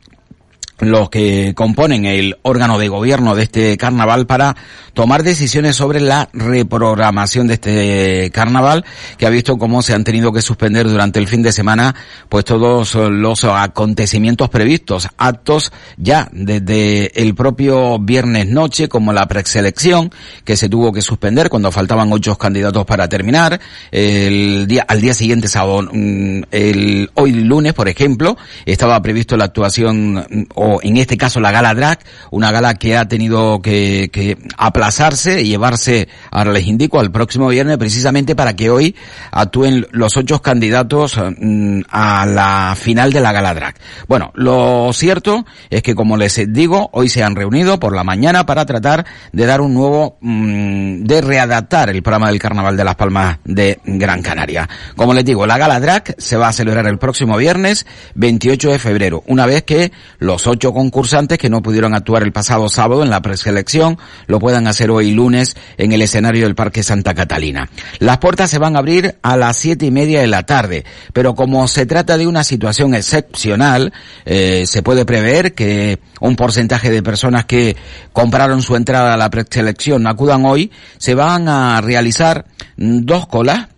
los 0.78 1.08
que 1.08 1.54
componen 1.54 2.04
el 2.04 2.36
órgano 2.42 2.78
de 2.78 2.88
gobierno 2.88 3.34
de 3.34 3.44
este 3.44 3.76
carnaval 3.76 4.26
para 4.26 4.56
tomar 4.92 5.22
decisiones 5.22 5.76
sobre 5.76 6.00
la 6.00 6.28
reprogramación 6.32 7.46
de 7.46 7.54
este 7.54 8.30
carnaval 8.32 8.84
que 9.16 9.26
ha 9.26 9.30
visto 9.30 9.56
cómo 9.56 9.82
se 9.82 9.94
han 9.94 10.04
tenido 10.04 10.32
que 10.32 10.42
suspender 10.42 10.88
durante 10.88 11.20
el 11.20 11.28
fin 11.28 11.42
de 11.42 11.52
semana 11.52 11.94
pues 12.28 12.44
todos 12.44 12.94
los 12.94 13.44
acontecimientos 13.44 14.48
previstos, 14.50 15.08
actos 15.16 15.72
ya 15.96 16.28
desde 16.32 17.22
el 17.22 17.34
propio 17.34 17.98
viernes 17.98 18.48
noche 18.48 18.88
como 18.88 19.12
la 19.12 19.26
preselección 19.26 20.10
que 20.44 20.56
se 20.56 20.68
tuvo 20.68 20.92
que 20.92 21.02
suspender 21.02 21.50
cuando 21.50 21.70
faltaban 21.70 22.12
ocho 22.12 22.36
candidatos 22.36 22.84
para 22.84 23.08
terminar, 23.08 23.60
el 23.92 24.66
día 24.66 24.84
al 24.88 25.00
día 25.00 25.14
siguiente 25.14 25.48
sábado 25.48 25.88
el 25.92 27.10
hoy 27.14 27.32
lunes 27.32 27.74
por 27.74 27.88
ejemplo 27.88 28.36
estaba 28.66 29.00
previsto 29.00 29.36
la 29.36 29.44
actuación 29.44 30.48
o 30.64 30.80
en 30.82 30.96
este 30.96 31.18
caso 31.18 31.40
la 31.40 31.52
gala 31.52 31.74
drag, 31.74 31.98
una 32.30 32.50
gala 32.50 32.74
que 32.74 32.96
ha 32.96 33.06
tenido 33.06 33.60
que, 33.60 34.08
que 34.10 34.38
aplazarse 34.56 35.42
y 35.42 35.48
llevarse, 35.48 36.08
ahora 36.30 36.52
les 36.52 36.66
indico, 36.66 37.00
al 37.00 37.12
próximo 37.12 37.48
viernes 37.48 37.76
precisamente 37.76 38.34
para 38.34 38.56
que 38.56 38.70
hoy 38.70 38.96
actúen 39.30 39.86
los 39.90 40.16
ocho 40.16 40.40
candidatos 40.40 41.18
mm, 41.18 41.82
a 41.90 42.24
la 42.24 42.74
final 42.80 43.12
de 43.12 43.20
la 43.20 43.32
gala 43.32 43.52
drag. 43.52 43.74
Bueno, 44.08 44.32
lo 44.34 44.90
cierto 44.94 45.44
es 45.68 45.82
que 45.82 45.94
como 45.94 46.16
les 46.16 46.40
digo, 46.50 46.88
hoy 46.92 47.10
se 47.10 47.22
han 47.22 47.36
reunido 47.36 47.78
por 47.78 47.94
la 47.94 48.02
mañana 48.02 48.46
para 48.46 48.64
tratar 48.64 49.04
de 49.32 49.44
dar 49.44 49.60
un 49.60 49.74
nuevo, 49.74 50.16
mm, 50.22 51.04
de 51.04 51.20
readaptar 51.20 51.90
el 51.90 52.02
programa 52.02 52.28
del 52.28 52.38
Carnaval 52.38 52.76
de 52.76 52.84
las 52.84 52.94
Palmas 52.94 53.38
de 53.44 53.80
Gran 53.84 54.22
Canaria. 54.22 54.66
Como 54.96 55.12
les 55.12 55.26
digo, 55.26 55.46
la 55.46 55.58
gala 55.58 55.78
drag 55.78 56.14
se 56.16 56.38
va 56.38 56.48
a 56.48 56.52
celebrar 56.54 56.86
el 56.86 56.96
próximo 56.96 57.36
viernes 57.36 57.84
28 58.14 58.70
de 58.70 58.78
febrero, 58.78 59.22
una 59.26 59.44
vez 59.44 59.64
que 59.64 59.92
los 60.18 60.46
ocho 60.46 60.53
concursantes 60.58 61.38
que 61.38 61.50
no 61.50 61.62
pudieron 61.62 61.94
actuar 61.94 62.22
el 62.22 62.32
pasado 62.32 62.68
sábado 62.68 63.02
en 63.02 63.10
la 63.10 63.22
preselección 63.22 63.98
lo 64.26 64.38
puedan 64.38 64.66
hacer 64.66 64.90
hoy 64.90 65.12
lunes 65.12 65.56
en 65.76 65.92
el 65.92 66.02
escenario 66.02 66.44
del 66.44 66.54
Parque 66.54 66.82
Santa 66.82 67.14
Catalina. 67.14 67.68
Las 67.98 68.18
puertas 68.18 68.50
se 68.50 68.58
van 68.58 68.76
a 68.76 68.78
abrir 68.78 69.16
a 69.22 69.36
las 69.36 69.56
siete 69.56 69.86
y 69.86 69.90
media 69.90 70.20
de 70.20 70.26
la 70.26 70.44
tarde, 70.44 70.84
pero 71.12 71.34
como 71.34 71.66
se 71.68 71.86
trata 71.86 72.16
de 72.16 72.26
una 72.26 72.44
situación 72.44 72.94
excepcional, 72.94 73.92
eh, 74.24 74.64
se 74.66 74.82
puede 74.82 75.04
prever 75.04 75.54
que 75.54 75.98
un 76.20 76.36
porcentaje 76.36 76.90
de 76.90 77.02
personas 77.02 77.44
que 77.44 77.76
compraron 78.12 78.62
su 78.62 78.76
entrada 78.76 79.14
a 79.14 79.16
la 79.16 79.30
preselección 79.30 80.06
acudan 80.06 80.44
hoy, 80.44 80.70
se 80.98 81.14
van 81.14 81.48
a 81.48 81.80
realizar 81.80 82.46
dos 82.76 83.26
colas 83.26 83.68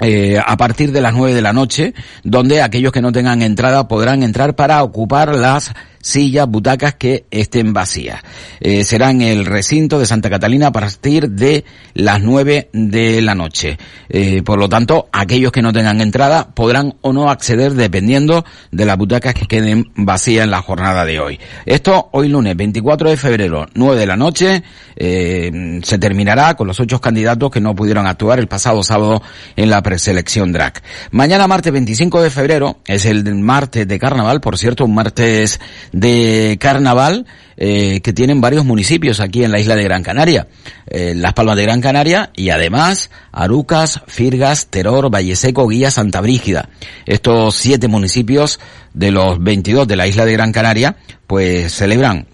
eh, 0.00 0.38
a 0.38 0.56
partir 0.56 0.92
de 0.92 1.00
las 1.00 1.12
nueve 1.12 1.34
de 1.34 1.42
la 1.42 1.52
noche, 1.52 1.92
donde 2.22 2.62
aquellos 2.62 2.92
que 2.92 3.02
no 3.02 3.10
tengan 3.10 3.42
entrada 3.42 3.88
podrán 3.88 4.22
entrar 4.22 4.54
para 4.54 4.84
ocupar 4.84 5.34
las 5.34 5.72
sillas, 6.00 6.46
butacas 6.46 6.94
que 6.94 7.26
estén 7.30 7.72
vacías. 7.72 8.22
Eh, 8.60 8.84
será 8.84 9.10
en 9.10 9.22
el 9.22 9.46
recinto 9.46 9.98
de 9.98 10.06
Santa 10.06 10.30
Catalina 10.30 10.68
a 10.68 10.72
partir 10.72 11.30
de 11.30 11.64
las 11.94 12.20
9 12.20 12.70
de 12.72 13.22
la 13.22 13.34
noche. 13.34 13.78
Eh, 14.08 14.42
por 14.42 14.58
lo 14.58 14.68
tanto, 14.68 15.08
aquellos 15.12 15.52
que 15.52 15.62
no 15.62 15.72
tengan 15.72 16.00
entrada 16.00 16.54
podrán 16.54 16.94
o 17.02 17.12
no 17.12 17.30
acceder 17.30 17.74
dependiendo 17.74 18.44
de 18.70 18.86
las 18.86 18.96
butacas 18.96 19.34
que 19.34 19.46
queden 19.46 19.90
vacías 19.94 20.44
en 20.44 20.50
la 20.50 20.62
jornada 20.62 21.04
de 21.04 21.20
hoy. 21.20 21.40
Esto 21.66 22.08
hoy 22.12 22.28
lunes 22.28 22.56
24 22.56 23.10
de 23.10 23.16
febrero, 23.16 23.66
9 23.74 24.00
de 24.00 24.06
la 24.06 24.16
noche, 24.16 24.62
eh, 24.96 25.80
se 25.82 25.98
terminará 25.98 26.54
con 26.54 26.66
los 26.66 26.80
ocho 26.80 27.00
candidatos 27.00 27.50
que 27.50 27.60
no 27.60 27.74
pudieron 27.74 28.06
actuar 28.06 28.38
el 28.38 28.48
pasado 28.48 28.82
sábado 28.82 29.22
en 29.56 29.70
la 29.70 29.82
preselección 29.82 30.52
DRAC. 30.52 30.82
Mañana 31.10 31.46
martes 31.46 31.72
25 31.72 32.22
de 32.22 32.30
febrero 32.30 32.78
es 32.86 33.04
el 33.06 33.24
martes 33.34 33.86
de 33.86 33.98
carnaval, 33.98 34.40
por 34.40 34.58
cierto, 34.58 34.84
un 34.84 34.94
martes 34.94 35.60
de 35.92 36.56
carnaval 36.60 37.26
eh, 37.56 38.00
que 38.02 38.12
tienen 38.12 38.40
varios 38.40 38.64
municipios 38.64 39.20
aquí 39.20 39.44
en 39.44 39.52
la 39.52 39.58
isla 39.58 39.74
de 39.76 39.84
Gran 39.84 40.02
Canaria. 40.02 40.46
Eh, 40.86 41.14
Las 41.16 41.32
Palmas 41.32 41.56
de 41.56 41.64
Gran 41.64 41.80
Canaria 41.80 42.30
y 42.34 42.50
además 42.50 43.10
Arucas, 43.32 44.02
Firgas, 44.06 44.68
Teror, 44.68 45.10
Valleseco, 45.12 45.66
Guía, 45.66 45.90
Santa 45.90 46.20
Brígida. 46.20 46.68
Estos 47.04 47.56
siete 47.56 47.88
municipios 47.88 48.60
de 48.94 49.10
los 49.10 49.42
22 49.42 49.88
de 49.88 49.96
la 49.96 50.06
isla 50.06 50.24
de 50.24 50.32
Gran 50.32 50.52
Canaria 50.52 50.96
pues 51.26 51.72
celebran 51.74 52.26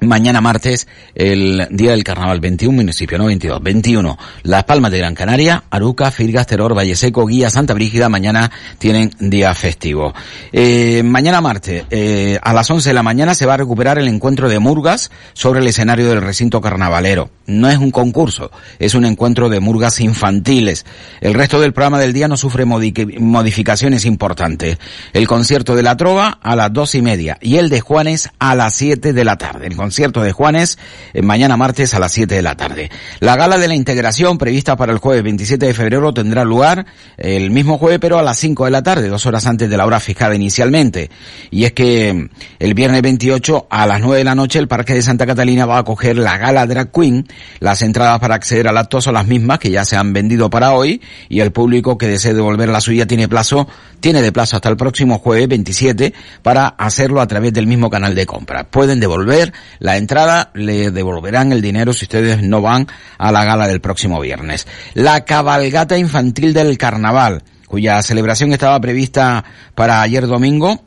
Mañana 0.00 0.40
martes, 0.40 0.86
el 1.16 1.66
día 1.70 1.90
del 1.90 2.04
carnaval, 2.04 2.38
21 2.38 2.74
municipios, 2.74 3.18
no 3.18 3.26
22, 3.26 3.60
21. 3.60 4.16
Las 4.44 4.62
Palmas 4.62 4.92
de 4.92 4.98
Gran 4.98 5.14
Canaria, 5.16 5.64
Aruca, 5.70 6.12
Firgas, 6.12 6.46
Teror, 6.46 6.76
Valle 6.76 6.94
Seco, 6.94 7.26
Guía, 7.26 7.50
Santa 7.50 7.74
Brígida, 7.74 8.08
mañana 8.08 8.50
tienen 8.78 9.10
día 9.18 9.52
festivo. 9.54 10.14
Eh, 10.52 11.02
mañana 11.02 11.40
martes, 11.40 11.84
eh, 11.90 12.38
a 12.40 12.52
las 12.52 12.70
11 12.70 12.90
de 12.90 12.94
la 12.94 13.02
mañana 13.02 13.34
se 13.34 13.46
va 13.46 13.54
a 13.54 13.56
recuperar 13.56 13.98
el 13.98 14.06
encuentro 14.06 14.48
de 14.48 14.60
murgas 14.60 15.10
sobre 15.32 15.60
el 15.60 15.66
escenario 15.66 16.08
del 16.08 16.22
recinto 16.22 16.60
carnavalero. 16.60 17.30
No 17.48 17.68
es 17.70 17.78
un 17.78 17.90
concurso, 17.90 18.50
es 18.78 18.94
un 18.94 19.06
encuentro 19.06 19.48
de 19.48 19.58
murgas 19.58 20.00
infantiles. 20.00 20.84
El 21.22 21.32
resto 21.32 21.58
del 21.60 21.72
programa 21.72 21.98
del 21.98 22.12
día 22.12 22.28
no 22.28 22.36
sufre 22.36 22.66
modificaciones 22.66 24.04
importantes. 24.04 24.76
El 25.14 25.26
concierto 25.26 25.74
de 25.74 25.82
la 25.82 25.96
trova 25.96 26.38
a 26.42 26.54
las 26.54 26.70
dos 26.72 26.94
y 26.94 27.00
media 27.00 27.38
y 27.40 27.56
el 27.56 27.70
de 27.70 27.80
Juanes 27.80 28.28
a 28.38 28.54
las 28.54 28.74
7 28.74 29.14
de 29.14 29.24
la 29.24 29.36
tarde. 29.38 29.66
El 29.66 29.76
concierto 29.76 30.20
de 30.20 30.32
Juanes 30.32 30.78
eh, 31.14 31.22
mañana 31.22 31.56
martes 31.56 31.94
a 31.94 31.98
las 31.98 32.12
7 32.12 32.34
de 32.34 32.42
la 32.42 32.54
tarde. 32.54 32.90
La 33.20 33.36
gala 33.36 33.56
de 33.56 33.66
la 33.66 33.74
integración 33.74 34.36
prevista 34.36 34.76
para 34.76 34.92
el 34.92 34.98
jueves 34.98 35.22
27 35.22 35.64
de 35.64 35.74
febrero 35.74 36.12
tendrá 36.12 36.44
lugar 36.44 36.84
el 37.16 37.50
mismo 37.50 37.78
jueves 37.78 37.98
pero 37.98 38.18
a 38.18 38.22
las 38.22 38.38
5 38.38 38.66
de 38.66 38.70
la 38.70 38.82
tarde, 38.82 39.08
dos 39.08 39.24
horas 39.24 39.46
antes 39.46 39.70
de 39.70 39.76
la 39.76 39.86
hora 39.86 40.00
fijada 40.00 40.34
inicialmente. 40.34 41.10
Y 41.50 41.64
es 41.64 41.72
que 41.72 42.12
mm, 42.12 42.28
el 42.58 42.74
viernes 42.74 43.00
28 43.00 43.68
a 43.70 43.86
las 43.86 44.00
9 44.00 44.18
de 44.18 44.24
la 44.24 44.34
noche 44.34 44.58
el 44.58 44.68
Parque 44.68 44.94
de 44.94 45.02
Santa 45.02 45.26
Catalina 45.26 45.66
va 45.66 45.76
a 45.76 45.80
acoger 45.80 46.18
la 46.18 46.36
gala 46.36 46.66
Drag 46.66 46.92
Queen. 46.92 47.26
Las 47.60 47.82
entradas 47.82 48.18
para 48.20 48.34
acceder 48.34 48.68
al 48.68 48.78
acto 48.78 49.00
son 49.00 49.14
las 49.14 49.26
mismas 49.26 49.58
que 49.58 49.70
ya 49.70 49.84
se 49.84 49.96
han 49.96 50.12
vendido 50.12 50.50
para 50.50 50.72
hoy 50.72 51.00
y 51.28 51.40
el 51.40 51.52
público 51.52 51.98
que 51.98 52.08
desee 52.08 52.34
devolver 52.34 52.68
la 52.68 52.80
suya 52.80 53.06
tiene 53.06 53.28
plazo, 53.28 53.68
tiene 54.00 54.22
de 54.22 54.32
plazo 54.32 54.56
hasta 54.56 54.68
el 54.68 54.76
próximo 54.76 55.18
jueves 55.18 55.48
27 55.48 56.14
para 56.42 56.66
hacerlo 56.68 57.20
a 57.20 57.26
través 57.26 57.52
del 57.52 57.66
mismo 57.66 57.90
canal 57.90 58.14
de 58.14 58.26
compra. 58.26 58.64
Pueden 58.64 59.00
devolver 59.00 59.52
la 59.78 59.96
entrada 59.96 60.50
le 60.54 60.90
devolverán 60.90 61.52
el 61.52 61.62
dinero 61.62 61.92
si 61.92 62.04
ustedes 62.04 62.42
no 62.42 62.60
van 62.60 62.86
a 63.18 63.32
la 63.32 63.44
gala 63.44 63.68
del 63.68 63.80
próximo 63.80 64.20
viernes. 64.20 64.66
La 64.94 65.24
cabalgata 65.24 65.98
infantil 65.98 66.54
del 66.54 66.78
carnaval, 66.78 67.42
cuya 67.66 68.02
celebración 68.02 68.52
estaba 68.52 68.80
prevista 68.80 69.44
para 69.74 70.02
ayer 70.02 70.26
domingo, 70.26 70.82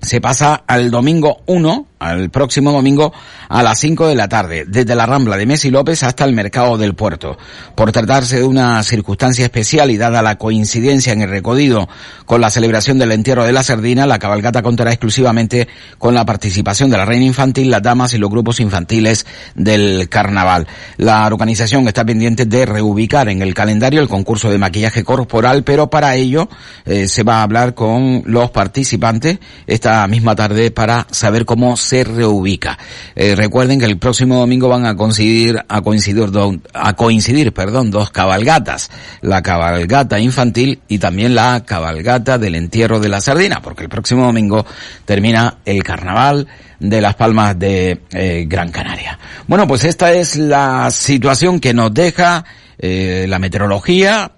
se 0.00 0.20
pasa 0.20 0.64
al 0.66 0.90
domingo 0.90 1.42
1 1.46 1.86
al 2.02 2.30
próximo 2.30 2.72
domingo 2.72 3.12
a 3.48 3.62
las 3.62 3.78
5 3.80 4.08
de 4.08 4.14
la 4.14 4.28
tarde, 4.28 4.64
desde 4.66 4.94
la 4.94 5.06
Rambla 5.06 5.36
de 5.36 5.46
Messi 5.46 5.70
López 5.70 6.02
hasta 6.02 6.24
el 6.24 6.32
Mercado 6.32 6.78
del 6.78 6.94
Puerto. 6.94 7.36
Por 7.74 7.92
tratarse 7.92 8.38
de 8.38 8.44
una 8.44 8.82
circunstancia 8.82 9.44
especial 9.44 9.90
y 9.90 9.96
dada 9.96 10.22
la 10.22 10.36
coincidencia 10.36 11.12
en 11.12 11.22
el 11.22 11.30
recodido 11.30 11.88
con 12.26 12.40
la 12.40 12.50
celebración 12.50 12.98
del 12.98 13.12
entierro 13.12 13.44
de 13.44 13.52
la 13.52 13.62
sardina, 13.62 14.06
la 14.06 14.18
cabalgata 14.18 14.62
contará 14.62 14.90
exclusivamente 14.90 15.68
con 15.98 16.14
la 16.14 16.24
participación 16.24 16.90
de 16.90 16.96
la 16.96 17.04
reina 17.04 17.26
infantil, 17.26 17.70
las 17.70 17.82
damas 17.82 18.14
y 18.14 18.18
los 18.18 18.30
grupos 18.30 18.60
infantiles 18.60 19.26
del 19.54 20.08
carnaval. 20.08 20.66
La 20.96 21.26
organización 21.26 21.86
está 21.86 22.04
pendiente 22.04 22.46
de 22.46 22.66
reubicar 22.66 23.28
en 23.28 23.42
el 23.42 23.54
calendario 23.54 24.00
el 24.00 24.08
concurso 24.08 24.50
de 24.50 24.58
maquillaje 24.58 25.04
corporal, 25.04 25.62
pero 25.62 25.90
para 25.90 26.14
ello 26.16 26.48
eh, 26.84 27.06
se 27.06 27.22
va 27.22 27.40
a 27.40 27.42
hablar 27.42 27.74
con 27.74 28.22
los 28.26 28.50
participantes 28.50 29.38
esta 29.66 30.06
misma 30.06 30.34
tarde 30.34 30.70
para 30.70 31.06
saber 31.10 31.44
cómo 31.44 31.76
se 31.76 31.91
reubica. 31.92 32.78
Eh, 33.14 33.34
recuerden 33.36 33.78
que 33.78 33.84
el 33.84 33.98
próximo 33.98 34.38
domingo 34.38 34.68
van 34.68 34.86
a 34.86 34.96
coincidir, 34.96 35.62
a 35.68 35.80
coincidir, 35.82 36.30
a 36.72 36.92
coincidir, 36.94 37.52
perdón, 37.52 37.90
dos 37.90 38.10
cabalgatas. 38.10 38.90
La 39.20 39.42
cabalgata 39.42 40.18
infantil 40.18 40.80
y 40.88 40.98
también 40.98 41.34
la 41.34 41.62
cabalgata 41.64 42.38
del 42.38 42.54
entierro 42.54 42.98
de 43.00 43.08
la 43.08 43.20
sardina, 43.20 43.60
porque 43.60 43.82
el 43.82 43.88
próximo 43.88 44.24
domingo 44.24 44.64
termina 45.04 45.58
el 45.64 45.82
carnaval 45.82 46.48
de 46.82 47.00
las 47.00 47.14
Palmas 47.14 47.58
de 47.58 48.00
eh, 48.12 48.44
Gran 48.46 48.70
Canaria. 48.70 49.18
Bueno, 49.46 49.66
pues 49.66 49.84
esta 49.84 50.12
es 50.12 50.36
la 50.36 50.90
situación 50.90 51.60
que 51.60 51.72
nos 51.72 51.94
deja 51.94 52.44
eh, 52.78 53.26
la 53.28 53.38
meteorología, 53.38 54.32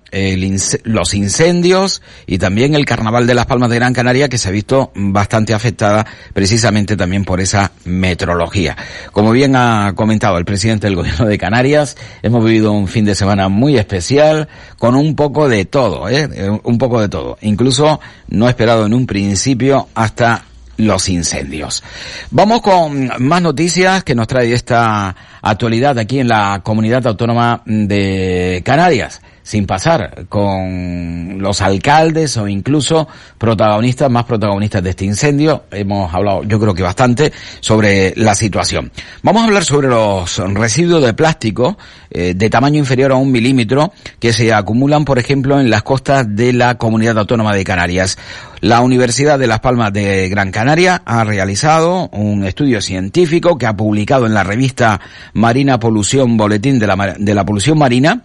los 0.85 1.15
incendios 1.15 2.03
y 2.27 2.39
también 2.39 2.75
el 2.75 2.85
carnaval 2.85 3.27
de 3.27 3.35
las 3.35 3.47
Palmas 3.47 3.69
de 3.71 3.77
Gran 3.77 3.93
Canaria 3.93 4.29
que 4.29 4.39
se 4.39 4.49
ha 4.49 4.53
visto 4.53 4.93
bastante 4.95 5.55
afectada 5.55 6.07
precisamente 6.33 6.97
también 6.97 7.25
por 7.25 7.41
esa 7.41 7.73
meteorología. 7.85 8.77
Como 9.11 9.33
bien 9.33 9.57
ha 9.57 9.95
comentado 9.97 10.39
el 10.39 10.45
presidente 10.45 10.87
del 10.87 10.95
gobierno 10.95 11.27
de 11.27 11.39
Canarias, 11.39 11.97
hemos 12.23 12.45
vivido 12.45 12.71
un 12.71 12.87
fin 12.87 13.05
de 13.05 13.17
semana 13.17 13.49
muy 13.49 13.77
especial 13.77 14.49
con 14.79 14.95
un 14.95 15.17
poco 15.17 15.49
de 15.49 15.65
todo, 15.65 16.09
¿eh? 16.09 16.29
un 16.63 16.79
poco 16.79 17.01
de 17.01 17.09
todo. 17.09 17.39
Incluso 17.41 17.99
no 18.29 18.49
esperado 18.49 18.87
en 18.87 18.95
un 18.95 19.07
principio 19.07 19.89
hasta 19.95 20.45
los 20.77 21.09
incendios. 21.09 21.83
Vamos 22.31 22.63
con 22.63 23.11
más 23.19 23.43
noticias 23.43 24.05
que 24.05 24.15
nos 24.15 24.27
trae 24.27 24.53
esta 24.53 25.15
actualidad 25.43 25.99
aquí 25.99 26.21
en 26.21 26.29
la 26.29 26.61
comunidad 26.63 27.07
autónoma 27.07 27.63
de 27.65 28.63
Canarias 28.65 29.21
sin 29.45 29.67
pasar 29.67 30.25
con 30.29 31.37
los 31.39 31.61
alcaldes 31.61 32.37
o 32.39 32.49
incluso 32.49 33.07
protagonistas, 33.39 34.11
más 34.11 34.25
protagonistas 34.25 34.83
de 34.83 34.91
este 34.91 35.05
incendio. 35.05 35.65
Hemos 35.71 36.13
hablado, 36.13 36.43
yo 36.45 36.59
creo 36.59 36.75
que 36.75 36.83
bastante, 36.83 37.33
sobre 37.61 38.15
la 38.17 38.35
situación. 38.35 38.91
Vamos 39.23 39.43
a 39.43 39.45
hablar 39.45 39.65
sobre 39.65 39.89
los 39.89 40.39
residuos 40.55 41.05
de 41.05 41.13
plástico 41.13 41.77
eh, 42.11 42.33
de 42.35 42.51
tamaño 42.51 42.79
inferior 42.79 43.13
a 43.13 43.17
un 43.17 43.31
milímetro 43.31 43.93
que 44.19 44.33
se 44.33 44.53
acumulan, 44.53 45.05
por 45.05 45.19
ejemplo, 45.19 45.61
en 45.61 45.69
las 45.69 45.83
costas 45.83 46.27
de 46.35 46.55
la 46.55 46.77
comunidad 46.79 47.19
autónoma 47.19 47.55
de 47.55 47.65
Canarias. 47.65 48.17
La 48.63 48.81
Universidad 48.81 49.39
de 49.39 49.47
Las 49.47 49.61
Palmas 49.61 49.93
de 49.93 50.27
Gran 50.31 50.51
Canaria 50.51 51.03
ha 51.05 51.23
realizado 51.23 52.09
un 52.13 52.47
estudio 52.47 52.81
científico 52.81 53.59
que 53.59 53.67
ha 53.67 53.77
publicado 53.77 54.25
en 54.25 54.33
la 54.33 54.43
revista 54.43 55.03
Marina 55.35 55.79
Polución 55.79 56.39
Boletín 56.39 56.79
de 56.79 56.87
la, 56.87 57.15
de 57.19 57.35
la 57.35 57.45
Polución 57.45 57.77
Marina 57.77 58.23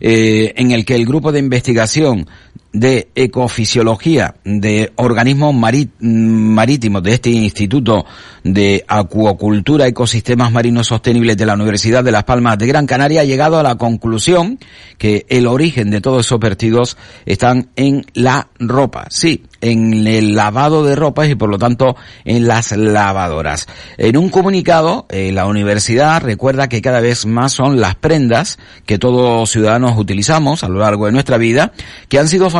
eh, 0.00 0.52
en 0.56 0.70
el 0.70 0.84
que 0.84 0.94
el 0.94 1.06
grupo 1.06 1.32
de 1.32 1.38
investigación 1.38 2.26
de 2.74 3.08
ecofisiología 3.14 4.34
de 4.44 4.92
organismos 4.96 5.54
marítimos 5.54 7.02
de 7.02 7.12
este 7.12 7.30
Instituto 7.30 8.04
de 8.42 8.84
Acuacultura, 8.88 9.86
Ecosistemas 9.86 10.52
Marinos 10.52 10.88
Sostenibles 10.88 11.36
de 11.36 11.46
la 11.46 11.54
Universidad 11.54 12.04
de 12.04 12.10
Las 12.10 12.24
Palmas 12.24 12.58
de 12.58 12.66
Gran 12.66 12.86
Canaria 12.86 13.22
ha 13.22 13.24
llegado 13.24 13.58
a 13.58 13.62
la 13.62 13.76
conclusión 13.76 14.58
que 14.98 15.24
el 15.28 15.46
origen 15.46 15.90
de 15.90 16.00
todos 16.00 16.26
esos 16.26 16.40
vertidos 16.40 16.98
están 17.24 17.68
en 17.76 18.04
la 18.12 18.48
ropa. 18.58 19.06
Sí, 19.08 19.44
en 19.60 20.06
el 20.06 20.34
lavado 20.34 20.84
de 20.84 20.96
ropas 20.96 21.28
y 21.28 21.36
por 21.36 21.48
lo 21.48 21.58
tanto 21.58 21.96
en 22.24 22.46
las 22.46 22.72
lavadoras. 22.72 23.66
En 23.96 24.16
un 24.16 24.28
comunicado, 24.28 25.06
eh, 25.08 25.32
la 25.32 25.46
universidad 25.46 26.22
recuerda 26.22 26.68
que 26.68 26.82
cada 26.82 27.00
vez 27.00 27.24
más 27.24 27.52
son 27.52 27.80
las 27.80 27.94
prendas 27.94 28.58
que 28.84 28.98
todos 28.98 29.48
ciudadanos 29.48 29.96
utilizamos 29.96 30.64
a 30.64 30.68
lo 30.68 30.80
largo 30.80 31.06
de 31.06 31.12
nuestra 31.12 31.38
vida 31.38 31.72
que 32.08 32.18
han 32.18 32.28
sido 32.28 32.50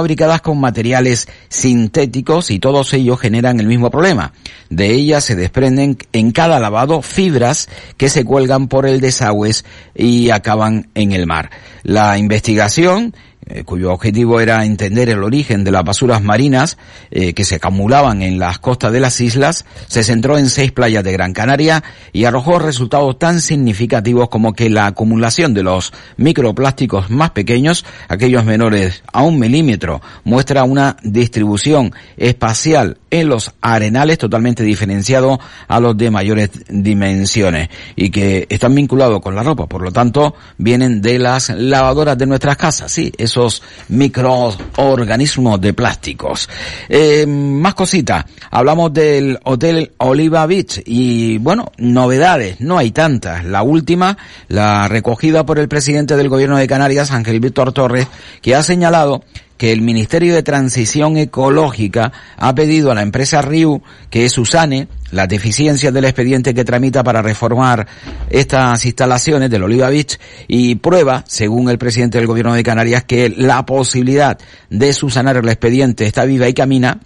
con 0.43 0.61
materiales 0.61 1.29
sintéticos 1.49 2.51
y 2.51 2.59
todos 2.59 2.93
ellos 2.93 3.21
generan 3.21 3.59
el 3.61 3.67
mismo 3.67 3.91
problema. 3.91 4.33
De 4.71 4.93
ellas 4.93 5.25
se 5.25 5.35
desprenden 5.35 5.97
en 6.13 6.31
cada 6.33 6.61
lavado 6.61 7.03
fibras 7.03 7.69
que 7.97 8.09
se 8.09 8.25
cuelgan 8.25 8.69
por 8.69 8.87
el 8.87 9.01
desagüe 9.01 9.51
y 9.95 10.31
acaban 10.31 10.89
en 10.95 11.13
el 11.13 11.27
mar. 11.27 11.51
La 11.83 12.19
investigación 12.19 13.15
eh, 13.47 13.63
cuyo 13.65 13.93
objetivo 13.93 14.41
era 14.41 14.65
entender 14.65 15.11
el 15.11 15.23
origen 15.23 15.65
de 15.65 15.71
las 15.71 15.85
basuras 15.85 16.23
marinas 16.23 16.79
eh, 17.11 17.35
que 17.35 17.45
se 17.45 17.57
acumulaban 17.57 18.23
en 18.23 18.39
las 18.39 18.59
costas 18.59 18.91
de 18.93 19.01
las 19.01 19.21
islas, 19.21 19.67
se 19.87 20.03
centró 20.03 20.39
en 20.39 20.49
seis 20.49 20.73
playas 20.73 21.05
de 21.05 21.13
Gran 21.13 21.35
Canaria 21.35 21.85
y 22.13 22.25
arrojó 22.25 22.59
resultados 22.59 23.19
tan 23.19 23.41
significativos 23.41 24.31
como 24.31 24.55
que 24.55 24.71
la 24.71 24.87
acumulación 24.87 25.53
de 25.53 25.63
los 25.63 25.93
microplásticos 26.17 27.11
más 27.11 27.31
pequeños, 27.33 27.85
aquellos 28.09 28.47
menores 28.47 29.03
a 29.13 29.23
un 29.23 29.39
milímetro, 29.39 30.01
muestra 30.25 30.65
una 30.65 30.97
distribución 31.03 31.93
espacial 32.17 32.99
en 33.11 33.29
los 33.29 33.53
arenales 33.61 34.19
totalmente 34.19 34.63
diferenciado 34.63 35.39
a 35.69 35.81
los 35.81 35.97
de 35.97 36.11
mayores 36.11 36.51
dimensiones 36.69 37.69
y 37.95 38.11
que 38.11 38.47
están 38.49 38.75
vinculados 38.75 39.21
con 39.21 39.35
la 39.35 39.43
ropa, 39.43 39.67
por 39.67 39.83
lo 39.83 39.93
tanto 39.93 40.35
vienen 40.59 41.01
de 41.01 41.19
las 41.19 41.51
lavadoras 41.51 42.19
de 42.19 42.27
nuestras 42.27 42.57
casas, 42.57 42.91
sí, 42.91 43.13
esos 43.35 43.63
microorganismos 43.89 45.61
de 45.61 45.73
plásticos. 45.73 46.49
Eh, 46.89 47.27
más 47.27 47.75
cositas, 47.75 48.25
hablamos 48.51 48.93
del 48.93 49.41
Hotel 49.43 49.91
Oliva 49.99 50.47
Beach 50.47 50.81
y 50.87 51.39
bueno, 51.39 51.73
novedades, 51.79 52.61
no 52.61 52.79
hay 52.79 52.93
tantas. 52.93 53.45
La 53.45 53.63
última, 53.63 54.17
la 54.47 54.87
recogida 54.87 55.45
por 55.45 55.59
el 55.59 55.69
presidente 55.69 56.17
del 56.17 56.29
gobierno 56.29 56.57
de 56.57 56.69
Canarias, 56.69 57.11
Ángel 57.11 57.41
Víctor 57.41 57.73
Torres, 57.73 58.07
que 58.41 58.55
ha 58.55 58.63
señalado 58.63 59.25
que 59.57 59.73
el 59.73 59.83
Ministerio 59.83 60.35
de 60.35 60.43
Transición 60.43 61.17
Ecológica 61.17 62.13
ha 62.37 62.55
pedido 62.55 62.91
a 62.91 62.95
la 62.95 63.03
empresa 63.03 63.43
RIU 63.43 63.83
que 64.11 64.29
susane 64.29 64.89
las 65.11 65.29
deficiencias 65.29 65.95
del 65.95 66.07
expediente 66.07 66.55
que 66.55 66.65
tramita 66.65 67.05
para 67.05 67.23
reformar 67.23 67.87
estas 68.31 68.85
instalaciones 68.85 69.51
del 69.51 69.63
Oliva 69.63 69.89
Beach 69.89 70.19
y 70.49 70.75
prueba, 70.77 71.25
según 71.27 71.71
el 71.71 71.79
presidente 71.79 72.19
del 72.19 72.27
gobierno 72.27 72.55
de 72.55 72.63
Canarias, 72.63 73.05
que 73.05 73.29
la 73.29 73.65
posibilidad 73.65 74.39
de 74.71 74.93
susanar 74.93 75.37
el 75.37 75.49
expediente 75.49 76.07
está 76.07 76.25
viva 76.25 76.49
y 76.49 76.55
camina 76.55 77.01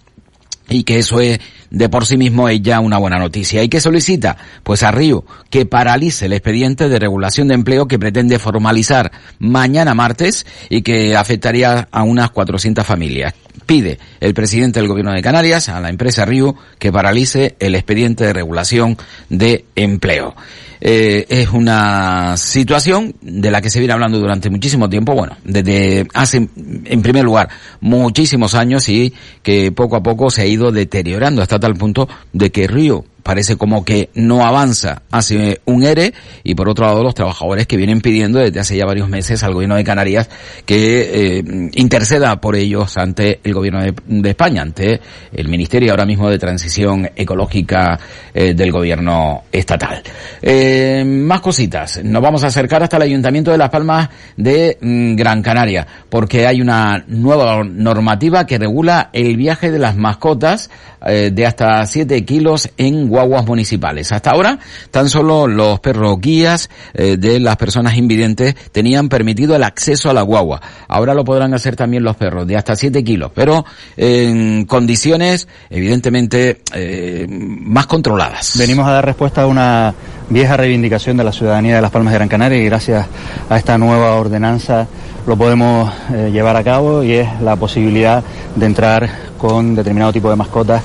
y 0.69 0.83
que 0.83 0.99
eso 0.99 1.19
es 1.19 1.39
de 1.69 1.89
por 1.89 2.05
sí 2.05 2.17
mismo 2.17 2.49
es 2.49 2.61
ya 2.61 2.79
una 2.79 2.97
buena 2.97 3.19
noticia. 3.19 3.63
¿Y 3.63 3.69
qué 3.69 3.79
solicita? 3.79 4.37
Pues 4.63 4.83
a 4.83 4.91
Río 4.91 5.23
que 5.49 5.65
paralice 5.65 6.25
el 6.25 6.33
expediente 6.33 6.89
de 6.89 6.99
regulación 6.99 7.47
de 7.47 7.55
empleo 7.55 7.87
que 7.87 7.99
pretende 7.99 8.39
formalizar 8.39 9.11
mañana 9.39 9.93
martes 9.93 10.45
y 10.69 10.81
que 10.81 11.15
afectaría 11.15 11.87
a 11.91 12.03
unas 12.03 12.31
400 12.31 12.85
familias. 12.85 13.33
Pide 13.65 13.99
el 14.19 14.33
presidente 14.33 14.79
del 14.79 14.89
gobierno 14.89 15.13
de 15.13 15.21
Canarias 15.21 15.69
a 15.69 15.79
la 15.79 15.89
empresa 15.89 16.25
Río 16.25 16.55
que 16.79 16.91
paralice 16.91 17.55
el 17.59 17.75
expediente 17.75 18.25
de 18.25 18.33
regulación 18.33 18.97
de 19.29 19.65
empleo. 19.75 20.35
Eh, 20.81 21.25
es 21.27 21.49
una 21.49 22.37
situación 22.37 23.13
de 23.21 23.51
la 23.51 23.61
que 23.61 23.69
se 23.69 23.79
viene 23.79 23.93
hablando 23.93 24.19
durante 24.19 24.49
muchísimo 24.49 24.89
tiempo, 24.89 25.13
bueno, 25.13 25.35
desde 25.43 26.07
hace, 26.13 26.47
en 26.57 27.01
primer 27.01 27.25
lugar, 27.25 27.49
muchísimos 27.81 28.55
años 28.55 28.87
y 28.87 29.13
que 29.43 29.71
poco 29.71 29.97
a 29.97 30.03
poco 30.03 30.29
se 30.31 30.43
ha 30.43 30.45
ido 30.45 30.71
deteriorando 30.71 31.41
hasta 31.41 31.59
tal 31.59 31.75
punto 31.75 32.07
de 32.31 32.51
que 32.51 32.67
Río 32.67 33.03
parece 33.29 33.57
como 33.57 33.85
que 33.85 34.09
no 34.15 34.43
avanza 34.43 35.03
hace 35.11 35.61
un 35.65 35.83
ERE 35.83 36.15
y 36.43 36.55
por 36.55 36.67
otro 36.67 36.87
lado 36.87 37.03
los 37.03 37.13
trabajadores 37.13 37.67
que 37.67 37.77
vienen 37.77 38.01
pidiendo 38.01 38.39
desde 38.39 38.59
hace 38.59 38.75
ya 38.75 38.87
varios 38.87 39.07
meses 39.07 39.43
al 39.43 39.53
gobierno 39.53 39.75
de 39.75 39.83
Canarias 39.83 40.27
que 40.65 41.37
eh, 41.37 41.43
interceda 41.73 42.41
por 42.41 42.55
ellos 42.55 42.97
ante 42.97 43.39
el 43.43 43.53
gobierno 43.53 43.81
de, 43.83 44.29
España, 44.31 44.63
ante 44.63 44.99
el 45.31 45.47
Ministerio 45.47 45.91
ahora 45.91 46.07
mismo 46.07 46.27
de 46.27 46.39
Transición 46.39 47.07
Ecológica 47.15 47.99
eh, 48.33 48.55
del 48.55 48.71
gobierno 48.71 49.43
estatal. 49.51 50.01
Eh, 50.41 51.03
más 51.05 51.41
cositas. 51.41 52.03
Nos 52.03 52.23
vamos 52.23 52.43
a 52.43 52.47
acercar 52.47 52.81
hasta 52.81 52.97
el 52.97 53.03
Ayuntamiento 53.03 53.51
de 53.51 53.59
Las 53.59 53.69
Palmas 53.69 54.09
de 54.37 54.75
mm, 54.81 55.13
Gran 55.15 55.43
Canaria 55.43 55.85
porque 56.09 56.47
hay 56.47 56.61
una 56.61 57.03
nueva 57.05 57.63
normativa 57.63 58.47
que 58.47 58.57
regula 58.57 59.11
el 59.13 59.37
viaje 59.37 59.69
de 59.69 59.77
las 59.77 59.95
mascotas 59.95 60.71
de 61.01 61.45
hasta 61.45 61.85
7 61.85 62.25
kilos 62.25 62.69
en 62.75 63.09
guaguas 63.19 63.45
municipales. 63.45 64.11
Hasta 64.11 64.31
ahora, 64.31 64.59
tan 64.91 65.09
solo 65.09 65.47
los 65.47 65.79
perros 65.79 66.19
guías 66.19 66.69
eh, 66.93 67.17
de 67.17 67.39
las 67.39 67.57
personas 67.57 67.97
invidentes 67.97 68.55
tenían 68.71 69.09
permitido 69.09 69.55
el 69.55 69.63
acceso 69.63 70.09
a 70.09 70.13
la 70.13 70.21
guagua. 70.21 70.61
Ahora 70.87 71.13
lo 71.13 71.23
podrán 71.23 71.53
hacer 71.53 71.75
también 71.75 72.03
los 72.03 72.15
perros 72.15 72.47
de 72.47 72.57
hasta 72.57 72.75
7 72.75 73.03
kilos, 73.03 73.31
pero 73.33 73.65
en 73.97 74.65
condiciones 74.65 75.47
evidentemente 75.69 76.61
eh, 76.73 77.27
más 77.29 77.87
controladas. 77.87 78.57
Venimos 78.57 78.87
a 78.87 78.91
dar 78.91 79.05
respuesta 79.05 79.43
a 79.43 79.47
una 79.47 79.93
vieja 80.29 80.57
reivindicación 80.57 81.17
de 81.17 81.23
la 81.23 81.31
ciudadanía 81.31 81.75
de 81.75 81.81
Las 81.81 81.91
Palmas 81.91 82.13
de 82.13 82.19
Gran 82.19 82.29
Canaria 82.29 82.59
y 82.59 82.65
gracias 82.65 83.07
a 83.49 83.57
esta 83.57 83.77
nueva 83.77 84.15
ordenanza 84.15 84.87
lo 85.25 85.37
podemos 85.37 85.91
eh, 86.13 86.29
llevar 86.31 86.55
a 86.55 86.63
cabo 86.63 87.03
y 87.03 87.13
es 87.13 87.41
la 87.41 87.55
posibilidad 87.55 88.23
de 88.55 88.65
entrar 88.65 89.09
con 89.37 89.75
determinado 89.75 90.13
tipo 90.13 90.29
de 90.29 90.35
mascotas 90.35 90.81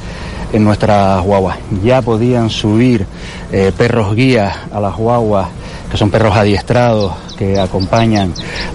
en 0.55 0.63
nuestras 0.63 1.21
guaguas. 1.23 1.59
Ya 1.83 2.01
podían 2.01 2.49
subir 2.49 3.07
eh, 3.51 3.73
perros 3.77 4.15
guías 4.15 4.57
a 4.73 4.79
las 4.79 4.97
guaguas, 4.97 5.49
que 5.91 5.97
son 5.97 6.11
perros 6.11 6.37
adiestrados 6.37 7.13
que 7.35 7.59
acompañan 7.59 8.33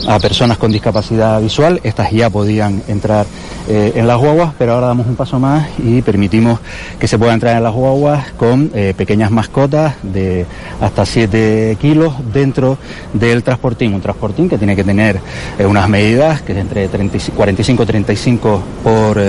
a 0.08 0.20
personas 0.20 0.58
con 0.58 0.72
discapacidad 0.72 1.42
visual. 1.42 1.80
Estas 1.84 2.12
ya 2.12 2.30
podían 2.30 2.84
entrar 2.88 3.26
eh, 3.68 3.94
en 3.96 4.08
las 4.08 4.18
guaguas, 4.18 4.54
pero 4.58 4.74
ahora 4.74 4.88
damos 4.88 5.08
un 5.08 5.16
paso 5.16 5.40
más 5.40 5.68
y 5.78 6.02
permitimos 6.02 6.60
que 7.00 7.08
se 7.08 7.18
pueda 7.18 7.34
entrar 7.34 7.58
en 7.58 7.64
las 7.64 7.74
guaguas 7.74 8.32
con 8.38 8.72
eh, 8.74 8.94
pequeñas 8.96 9.32
mascotas 9.32 9.96
de 10.04 10.46
hasta 10.82 11.06
7 11.06 11.78
kilos 11.80 12.14
dentro 12.34 12.78
del 13.14 13.44
transportín. 13.44 13.94
Un 13.94 14.02
transportín 14.02 14.50
que 14.50 14.58
tiene 14.58 14.76
que 14.76 14.84
tener 14.84 15.20
unas 15.60 15.90
medidas 15.90 16.42
que 16.42 16.54
es 16.54 16.58
entre 16.58 16.90
45-35 16.90 18.60
por 18.84 19.20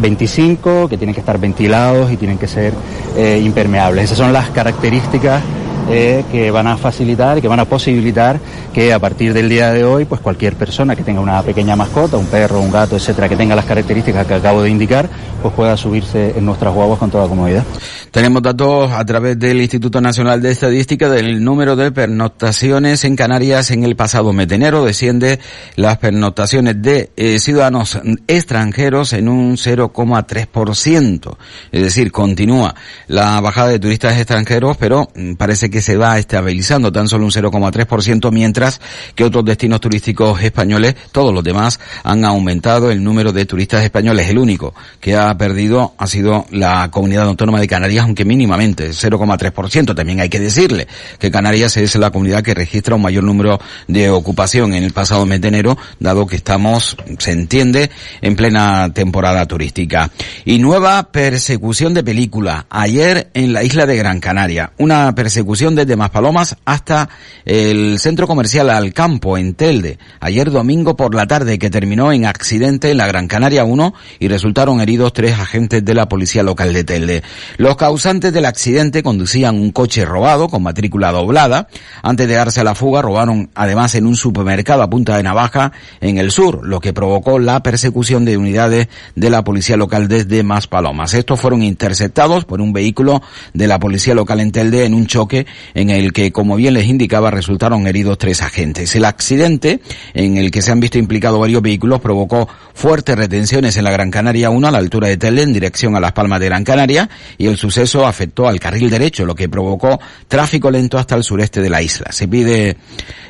25, 0.00 0.88
que 0.88 0.96
tienen 0.96 1.14
que 1.14 1.20
estar 1.20 1.38
ventilados 1.38 2.10
y 2.12 2.16
tienen 2.16 2.38
que 2.38 2.48
ser 2.48 2.74
impermeables. 3.16 4.04
Esas 4.04 4.18
son 4.18 4.32
las 4.32 4.50
características 4.50 5.42
que 5.88 6.50
van 6.52 6.66
a 6.66 6.76
facilitar 6.76 7.38
y 7.38 7.40
que 7.40 7.48
van 7.48 7.60
a 7.60 7.64
posibilitar 7.64 8.38
que 8.72 8.92
a 8.92 8.98
partir 8.98 9.32
del 9.32 9.48
día 9.48 9.72
de 9.72 9.84
hoy, 9.84 10.04
pues 10.04 10.20
cualquier 10.20 10.54
persona 10.54 10.94
que 10.94 11.02
tenga 11.02 11.20
una 11.20 11.42
pequeña 11.42 11.76
mascota, 11.76 12.16
un 12.16 12.26
perro, 12.26 12.60
un 12.60 12.70
gato, 12.70 12.96
etcétera, 12.96 13.28
que 13.28 13.36
tenga 13.36 13.56
las 13.56 13.64
características 13.64 14.26
que 14.26 14.34
acabo 14.34 14.62
de 14.62 14.70
indicar, 14.70 15.08
pues 15.42 15.54
pueda 15.54 15.76
subirse 15.76 16.34
en 16.36 16.44
nuestras 16.44 16.74
guaguas 16.74 16.98
con 16.98 17.10
toda 17.10 17.26
comodidad. 17.28 17.64
Tenemos 18.10 18.42
datos 18.42 18.90
a 18.90 19.04
través 19.04 19.38
del 19.38 19.60
Instituto 19.60 20.00
Nacional 20.00 20.40
de 20.42 20.50
Estadística 20.50 21.08
del 21.08 21.42
número 21.42 21.76
de 21.76 21.92
pernoctaciones 21.92 23.04
en 23.04 23.16
Canarias 23.16 23.70
en 23.70 23.84
el 23.84 23.96
pasado 23.96 24.32
mes 24.32 24.48
de 24.48 24.54
enero. 24.56 24.84
Desciende 24.84 25.38
las 25.76 25.98
pernoctaciones 25.98 26.80
de 26.80 27.10
eh, 27.16 27.38
ciudadanos 27.38 27.98
extranjeros 28.26 29.12
en 29.12 29.28
un 29.28 29.56
0,3%. 29.56 31.36
Es 31.72 31.82
decir, 31.82 32.12
continúa 32.12 32.74
la 33.06 33.40
bajada 33.40 33.68
de 33.68 33.78
turistas 33.78 34.16
extranjeros, 34.16 34.76
pero 34.76 35.08
mm, 35.14 35.34
parece 35.34 35.70
que 35.70 35.77
se 35.80 35.96
va 35.96 36.18
estabilizando 36.18 36.92
tan 36.92 37.08
solo 37.08 37.24
un 37.24 37.30
0,3%, 37.30 38.30
mientras 38.32 38.80
que 39.14 39.24
otros 39.24 39.44
destinos 39.44 39.80
turísticos 39.80 40.40
españoles, 40.42 40.94
todos 41.12 41.32
los 41.34 41.44
demás, 41.44 41.80
han 42.04 42.24
aumentado 42.24 42.90
el 42.90 43.02
número 43.02 43.32
de 43.32 43.46
turistas 43.46 43.84
españoles. 43.84 44.28
El 44.28 44.38
único 44.38 44.74
que 45.00 45.16
ha 45.16 45.36
perdido 45.36 45.94
ha 45.98 46.06
sido 46.06 46.46
la 46.50 46.90
comunidad 46.90 47.26
autónoma 47.26 47.60
de 47.60 47.68
Canarias, 47.68 48.04
aunque 48.04 48.24
mínimamente, 48.24 48.90
0,3%. 48.90 49.94
También 49.94 50.20
hay 50.20 50.28
que 50.28 50.40
decirle 50.40 50.86
que 51.18 51.30
Canarias 51.30 51.76
es 51.76 51.94
la 51.96 52.10
comunidad 52.10 52.42
que 52.42 52.54
registra 52.54 52.94
un 52.94 53.02
mayor 53.02 53.24
número 53.24 53.60
de 53.86 54.10
ocupación 54.10 54.74
en 54.74 54.84
el 54.84 54.92
pasado 54.92 55.26
mes 55.26 55.40
de 55.40 55.48
enero, 55.48 55.78
dado 55.98 56.26
que 56.26 56.36
estamos, 56.36 56.96
se 57.18 57.32
entiende, 57.32 57.90
en 58.20 58.36
plena 58.36 58.92
temporada 58.92 59.46
turística. 59.46 60.10
Y 60.44 60.58
nueva 60.58 61.10
persecución 61.10 61.94
de 61.94 62.04
película. 62.04 62.66
Ayer 62.70 63.30
en 63.34 63.52
la 63.52 63.62
isla 63.62 63.86
de 63.86 63.96
Gran 63.96 64.20
Canaria. 64.20 64.72
Una 64.78 65.14
persecución 65.14 65.57
desde 65.58 65.96
Maspalomas 65.96 66.56
hasta 66.64 67.08
el 67.44 67.98
centro 67.98 68.28
comercial 68.28 68.70
Alcampo 68.70 69.36
en 69.36 69.54
Telde, 69.54 69.98
ayer 70.20 70.52
domingo 70.52 70.96
por 70.96 71.16
la 71.16 71.26
tarde 71.26 71.58
que 71.58 71.68
terminó 71.68 72.12
en 72.12 72.26
accidente 72.26 72.92
en 72.92 72.96
la 72.96 73.08
Gran 73.08 73.26
Canaria 73.26 73.64
1 73.64 73.92
y 74.20 74.28
resultaron 74.28 74.80
heridos 74.80 75.12
tres 75.12 75.36
agentes 75.36 75.84
de 75.84 75.94
la 75.94 76.08
policía 76.08 76.44
local 76.44 76.72
de 76.72 76.84
Telde. 76.84 77.22
Los 77.56 77.76
causantes 77.76 78.32
del 78.32 78.44
accidente 78.44 79.02
conducían 79.02 79.56
un 79.56 79.72
coche 79.72 80.04
robado 80.04 80.48
con 80.48 80.62
matrícula 80.62 81.10
doblada. 81.10 81.66
Antes 82.02 82.28
de 82.28 82.34
darse 82.34 82.60
a 82.60 82.64
la 82.64 82.76
fuga 82.76 83.02
robaron 83.02 83.50
además 83.56 83.96
en 83.96 84.06
un 84.06 84.14
supermercado 84.14 84.82
a 84.82 84.90
punta 84.90 85.16
de 85.16 85.24
navaja 85.24 85.72
en 86.00 86.18
el 86.18 86.30
sur, 86.30 86.64
lo 86.64 86.78
que 86.78 86.92
provocó 86.92 87.40
la 87.40 87.64
persecución 87.64 88.24
de 88.24 88.36
unidades 88.36 88.86
de 89.16 89.30
la 89.30 89.42
policía 89.42 89.76
local 89.76 90.06
desde 90.06 90.44
Maspalomas. 90.44 91.14
Estos 91.14 91.40
fueron 91.40 91.64
interceptados 91.64 92.44
por 92.44 92.60
un 92.60 92.72
vehículo 92.72 93.22
de 93.54 93.66
la 93.66 93.80
policía 93.80 94.14
local 94.14 94.38
en 94.38 94.52
Telde 94.52 94.84
en 94.84 94.94
un 94.94 95.08
choque 95.08 95.47
en 95.74 95.90
el 95.90 96.12
que, 96.12 96.32
como 96.32 96.56
bien 96.56 96.74
les 96.74 96.86
indicaba, 96.86 97.30
resultaron 97.30 97.86
heridos 97.86 98.18
tres 98.18 98.42
agentes. 98.42 98.94
El 98.94 99.04
accidente, 99.04 99.80
en 100.14 100.36
el 100.36 100.50
que 100.50 100.62
se 100.62 100.72
han 100.72 100.80
visto 100.80 100.98
implicados 100.98 101.40
varios 101.40 101.62
vehículos, 101.62 102.00
provocó 102.00 102.48
fuertes 102.74 103.16
retenciones 103.16 103.76
en 103.76 103.84
la 103.84 103.90
Gran 103.90 104.10
Canaria 104.10 104.50
1 104.50 104.68
a 104.68 104.70
la 104.70 104.78
altura 104.78 105.08
de 105.08 105.16
Telde 105.16 105.42
en 105.42 105.52
dirección 105.52 105.96
a 105.96 106.00
Las 106.00 106.12
Palmas 106.12 106.40
de 106.40 106.46
Gran 106.46 106.64
Canaria 106.64 107.08
y 107.36 107.46
el 107.46 107.56
suceso 107.56 108.06
afectó 108.06 108.48
al 108.48 108.60
carril 108.60 108.90
derecho, 108.90 109.26
lo 109.26 109.34
que 109.34 109.48
provocó 109.48 110.00
tráfico 110.28 110.70
lento 110.70 110.98
hasta 110.98 111.14
el 111.14 111.24
sureste 111.24 111.60
de 111.60 111.70
la 111.70 111.82
isla. 111.82 112.12
Se 112.12 112.28
pide, 112.28 112.76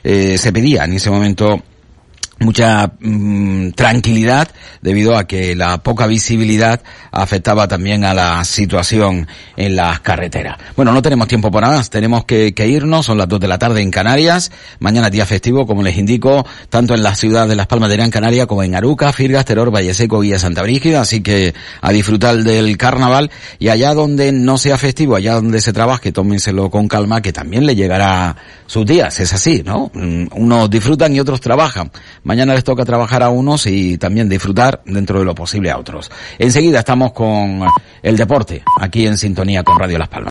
eh, 0.04 0.36
se 0.38 0.52
pedía 0.52 0.84
en 0.84 0.94
ese 0.94 1.10
momento 1.10 1.62
mucha 2.40 2.92
mm, 3.00 3.70
tranquilidad 3.72 4.48
debido 4.80 5.16
a 5.16 5.26
que 5.26 5.56
la 5.56 5.78
poca 5.78 6.06
visibilidad 6.06 6.80
afectaba 7.10 7.66
también 7.66 8.04
a 8.04 8.14
la 8.14 8.44
situación 8.44 9.26
en 9.56 9.76
las 9.76 10.00
carreteras. 10.00 10.56
Bueno, 10.76 10.92
no 10.92 11.02
tenemos 11.02 11.28
tiempo 11.28 11.50
para 11.50 11.68
más, 11.68 11.90
tenemos 11.90 12.24
que, 12.24 12.52
irnos, 12.68 13.06
son 13.06 13.18
las 13.18 13.28
dos 13.28 13.40
de 13.40 13.48
la 13.48 13.58
tarde 13.58 13.82
en 13.82 13.90
Canarias, 13.90 14.52
mañana 14.78 15.10
día 15.10 15.26
festivo, 15.26 15.66
como 15.66 15.82
les 15.82 15.96
indico, 15.96 16.46
tanto 16.68 16.94
en 16.94 17.02
la 17.02 17.14
ciudad 17.14 17.48
de 17.48 17.56
Las 17.56 17.66
Palmas 17.66 17.88
de 17.90 17.96
Gran 17.96 18.10
Canaria 18.10 18.46
como 18.46 18.62
en 18.62 18.74
Aruca, 18.74 19.12
Firgas, 19.12 19.44
Teror, 19.44 19.74
Valleseco, 19.74 20.20
Guía 20.20 20.38
Santa 20.38 20.62
Brígida, 20.62 21.00
así 21.00 21.22
que 21.22 21.54
a 21.80 21.92
disfrutar 21.92 22.36
del 22.36 22.76
carnaval 22.76 23.30
y 23.58 23.68
allá 23.68 23.94
donde 23.94 24.32
no 24.32 24.58
sea 24.58 24.78
festivo, 24.78 25.16
allá 25.16 25.34
donde 25.34 25.60
se 25.60 25.72
trabaje, 25.72 26.12
tómenselo 26.12 26.70
con 26.70 26.88
calma, 26.88 27.22
que 27.22 27.32
también 27.32 27.66
le 27.66 27.74
llegará 27.74 28.36
sus 28.66 28.86
días, 28.86 29.18
es 29.20 29.32
así, 29.32 29.62
¿no? 29.64 29.90
Mm, 29.94 30.26
Unos 30.32 30.70
disfrutan 30.70 31.14
y 31.14 31.20
otros 31.20 31.40
trabajan. 31.40 31.90
Mañana 32.28 32.52
les 32.52 32.62
toca 32.62 32.84
trabajar 32.84 33.22
a 33.22 33.30
unos 33.30 33.66
y 33.66 33.96
también 33.96 34.28
disfrutar 34.28 34.82
dentro 34.84 35.18
de 35.18 35.24
lo 35.24 35.34
posible 35.34 35.70
a 35.70 35.78
otros. 35.78 36.10
Enseguida 36.38 36.80
estamos 36.80 37.12
con 37.12 37.64
el 38.02 38.16
deporte, 38.18 38.62
aquí 38.78 39.06
en 39.06 39.16
sintonía 39.16 39.64
con 39.64 39.78
Radio 39.78 39.96
Las 39.96 40.08
Palmas. 40.08 40.26